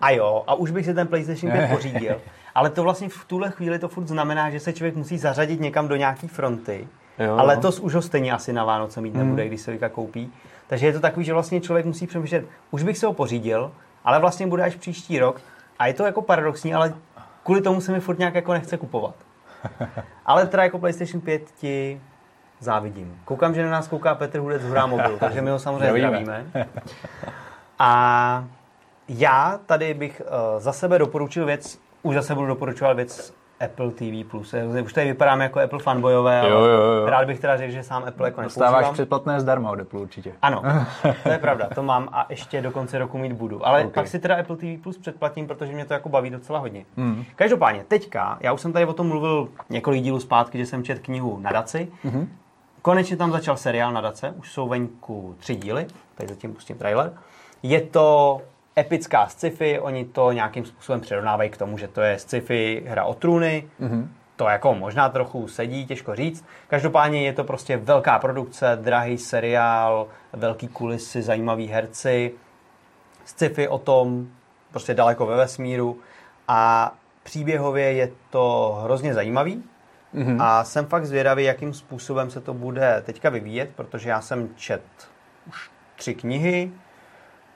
[0.00, 2.20] a jo, a už bych si ten PlayStation 5 pořídil.
[2.54, 5.88] Ale to vlastně v tuhle chvíli to furt znamená, že se člověk musí zařadit někam
[5.88, 6.88] do nějaký fronty.
[7.18, 7.36] Jo.
[7.36, 9.48] A letos už ho stejně asi na Vánoce mít nebude, hmm.
[9.48, 10.32] když se Vika koupí.
[10.66, 13.72] Takže je to takový, že vlastně člověk musí přemýšlet, už bych se ho pořídil,
[14.04, 15.40] ale vlastně bude až příští rok.
[15.78, 16.94] A je to jako paradoxní, ale
[17.44, 19.14] kvůli tomu se mi furt nějak jako nechce kupovat.
[20.26, 22.00] Ale teda jako PlayStation 5 ti
[22.60, 23.20] závidím.
[23.24, 26.46] Koukám, že na nás kouká Petr Hudec z mobil, takže my ho samozřejmě zdravíme.
[27.78, 28.44] A
[29.08, 34.24] já tady bych uh, za sebe doporučil věc, už zase budu doporučovat věc Apple TV+.
[34.30, 34.54] Plus.
[34.84, 37.06] Už tady vypadáme jako Apple fanboyové, ale jo, jo, jo.
[37.06, 40.32] rád bych teda řekl, že sám Apple jako Dostáváš předplatné zdarma od Apple určitě.
[40.42, 40.62] Ano,
[41.22, 43.66] to je pravda, to mám a ještě do konce roku mít budu.
[43.66, 43.90] Ale okay.
[43.92, 46.84] pak si teda Apple TV Plus předplatím, protože mě to jako baví docela hodně.
[46.96, 47.24] Mm.
[47.36, 51.00] Každopádně, teďka, já už jsem tady o tom mluvil několik dílů zpátky, že jsem četl
[51.02, 51.88] knihu Nadaci.
[52.04, 52.26] Mm-hmm.
[52.88, 57.12] Konečně tam začal seriál na Dace, už jsou venku tři díly, tady zatím pustím trailer.
[57.62, 58.40] Je to
[58.78, 63.14] epická sci-fi, oni to nějakým způsobem přirovnávají k tomu, že to je sci-fi hra o
[63.14, 64.08] trůny, mm-hmm.
[64.36, 66.44] to jako možná trochu sedí, těžko říct.
[66.68, 72.34] Každopádně je to prostě velká produkce, drahý seriál, velký kulisy, zajímaví herci,
[73.24, 74.28] sci-fi o tom,
[74.70, 75.98] prostě daleko ve vesmíru
[76.48, 79.62] a příběhově je to hrozně zajímavý.
[80.14, 80.42] Mm-hmm.
[80.42, 84.82] A jsem fakt zvědavý, jakým způsobem se to bude teďka vyvíjet, protože já jsem čet
[85.48, 86.70] už tři knihy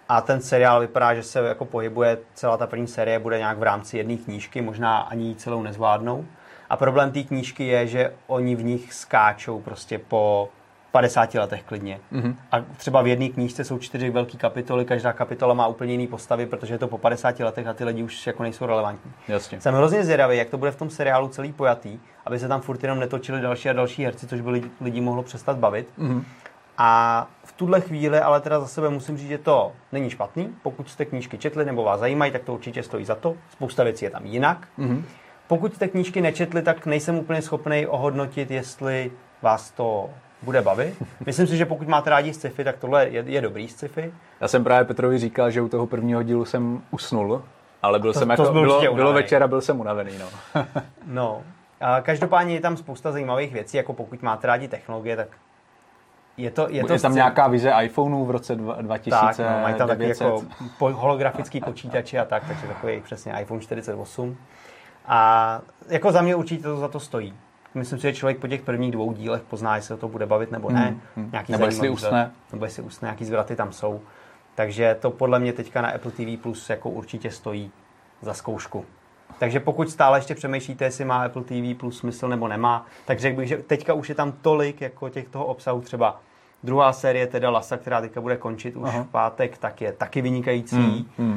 [0.08, 3.62] a ten seriál vypadá, že se jako pohybuje, celá ta první série bude nějak v
[3.62, 6.26] rámci jedné knížky, možná ani ji celou nezvládnou.
[6.70, 10.48] A problém té knížky je, že oni v nich skáčou prostě po
[10.92, 12.00] 50 letech klidně.
[12.12, 12.34] Mm-hmm.
[12.52, 16.46] A třeba v jedné knížce jsou čtyři velké kapitoly, každá kapitola má úplně jiný postavy,
[16.46, 19.12] protože je to po 50 letech a ty lidi už jako nejsou relevantní.
[19.28, 19.60] Jasně.
[19.60, 22.82] Jsem hrozně zvědavý, jak to bude v tom seriálu celý pojatý, aby se tam furt
[22.82, 25.88] jenom netočili další a další herci, což by lidi, lidi mohlo přestat bavit.
[25.98, 26.24] Mm-hmm.
[26.78, 30.54] A v tuhle chvíli ale teda za sebe musím říct, že to není špatný.
[30.62, 33.34] Pokud jste knížky četli nebo vás zajímají, tak to určitě stojí za to.
[33.50, 34.68] Spousta věcí je tam jinak.
[34.78, 35.02] Mm-hmm.
[35.46, 39.12] Pokud jste knížky nečetli, tak nejsem úplně schopný ohodnotit, jestli
[39.42, 40.10] vás to
[40.42, 41.02] bude bavit.
[41.26, 44.12] Myslím si, že pokud máte rádi sci-fi, tak tohle je, je dobrý sci-fi.
[44.40, 47.42] Já jsem právě Petrovi říkal, že u toho prvního dílu jsem usnul,
[47.82, 50.12] ale byl to, jsem to jako, bylo, bylo večera, byl jsem unavený.
[50.18, 50.26] No.
[51.06, 51.42] no.
[51.80, 55.28] A každopádně je tam spousta zajímavých věcí, jako pokud máte rádi technologie, tak
[56.36, 59.46] Je to, je, to je tam nějaká vize iPhoneů v roce dva- 2900.
[59.46, 60.42] tak, no, mají tam taky jako
[60.80, 64.36] holografický počítače a tak, takže takový přesně iPhone 48.
[65.06, 67.34] A jako za mě určitě to za to stojí.
[67.74, 70.50] Myslím si, že člověk po těch prvních dvou dílech pozná, jestli se to bude bavit
[70.50, 70.84] nebo ne.
[70.86, 71.28] Hmm, hmm.
[71.32, 72.30] Nějaký Nebo jestli usne.
[72.52, 74.00] Nebo jestli usne, nějaký zvraty tam jsou.
[74.54, 77.70] Takže to podle mě teďka na Apple TV Plus jako určitě stojí
[78.22, 78.84] za zkoušku.
[79.38, 83.36] Takže pokud stále ještě přemýšlíte, jestli má Apple TV Plus smysl nebo nemá, tak řekl
[83.36, 86.20] bych, že teďka už je tam tolik jako těch toho obsahu třeba
[86.64, 89.02] Druhá série, teda Lasa, která teďka bude končit už Aha.
[89.02, 90.76] v pátek, tak je taky vynikající.
[90.76, 91.32] Hmm, hmm.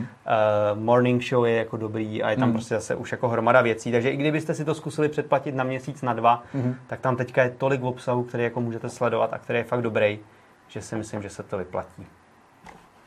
[0.75, 2.53] Uh, morning show je jako dobrý a je tam Hmm.
[2.53, 3.91] prostě zase už jako hromada věcí.
[3.91, 6.75] Takže i kdybyste si to zkusili předplatit na měsíc, na dva, Mhm.
[6.87, 10.19] tak tam teďka je tolik obsahu, který jako můžete sledovat a který je fakt dobrý,
[10.67, 12.05] že si myslím, že se to vyplatí.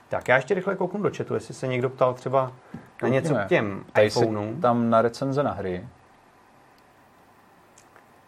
[0.08, 2.52] Tak já ještě rychle kouknu do chatu, jestli se někdo ptal třeba
[3.02, 4.60] na něco k těm Tady iPhoneům.
[4.60, 5.84] tam na recenze na hry.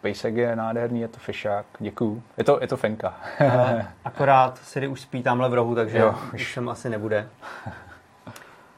[0.01, 2.23] Pejsek je nádherný, je to fešák, děkuju.
[2.37, 3.13] Je to, je to fenka.
[4.05, 6.33] Akorát Siri už spí tamhle v rohu, takže Jo, už.
[6.33, 7.27] už sem asi nebude.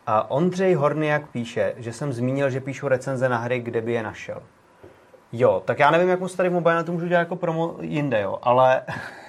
[0.08, 4.04] A Ondřej Horniak píše, že jsem zmínil, že píšu recenze na hry, kde by je
[4.04, 4.42] našel.
[5.32, 8.22] Jo, tak já nevím, jak moc tady v mobile to můžu dělat jako promo jinde,
[8.22, 8.82] jo, ale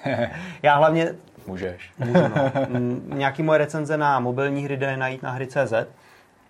[0.63, 1.15] já hlavně
[1.47, 1.91] Můžeš.
[1.97, 2.51] můžu, no.
[3.15, 5.73] Nějaký moje recenze na mobilní hry jde najít na hry.cz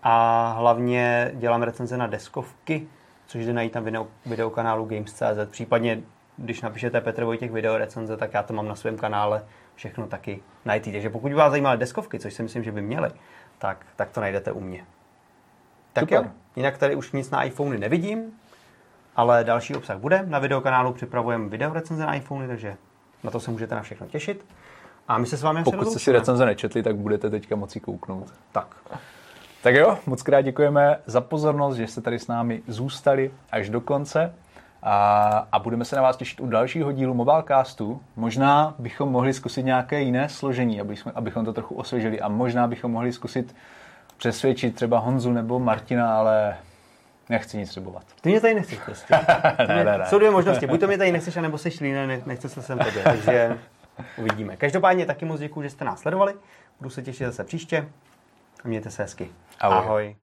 [0.03, 2.87] a hlavně dělám recenze na deskovky,
[3.27, 5.51] což jde najít na video, videokanálu Games.cz.
[5.51, 6.01] Případně,
[6.37, 9.43] když napíšete Petr Vojtěch video recenze, tak já to mám na svém kanále
[9.75, 10.83] všechno taky najít.
[10.91, 13.09] Takže pokud vás zajímaly deskovky, což si myslím, že by měly,
[13.57, 14.85] tak, tak to najdete u mě.
[15.93, 16.23] Tak Super.
[16.23, 18.31] jo, jinak tady už nic na iPhony nevidím,
[19.15, 20.23] ale další obsah bude.
[20.27, 22.75] Na videokanálu připravujeme video recenze na iPhony, takže
[23.23, 24.45] na to se můžete na všechno těšit.
[25.07, 28.33] A my se s vámi Pokud jste si recenze nečetli, tak budete teďka moci kouknout.
[28.51, 28.75] Tak.
[29.65, 33.81] Tak jo, moc krát děkujeme za pozornost, že jste tady s námi zůstali až do
[33.81, 34.33] konce.
[34.83, 38.01] A, a budeme se na vás těšit u dalšího dílu Mobilecastu.
[38.15, 42.21] Možná bychom mohli zkusit nějaké jiné složení, aby jsme, abychom to trochu osvěžili.
[42.21, 43.55] A možná bychom mohli zkusit
[44.17, 46.57] přesvědčit třeba Honzu nebo Martina, ale
[47.29, 48.03] nechci nic slibovat.
[48.21, 49.15] Ty mě tady nechceš prostě.
[49.67, 50.05] ne, ne, ne.
[50.05, 50.67] Jsou dvě možnosti.
[50.67, 53.03] Buď to mě tady nechceš, anebo seš líný, ne, nechce se sem tobě.
[53.03, 53.57] Takže
[54.17, 54.57] uvidíme.
[54.57, 56.33] Každopádně taky moc děkuji, že jste nás sledovali.
[56.79, 57.87] Budu se těšit zase příště.
[58.65, 59.31] A mějte se hezky.
[59.59, 59.77] Ahoj.
[59.77, 60.15] Ahoj.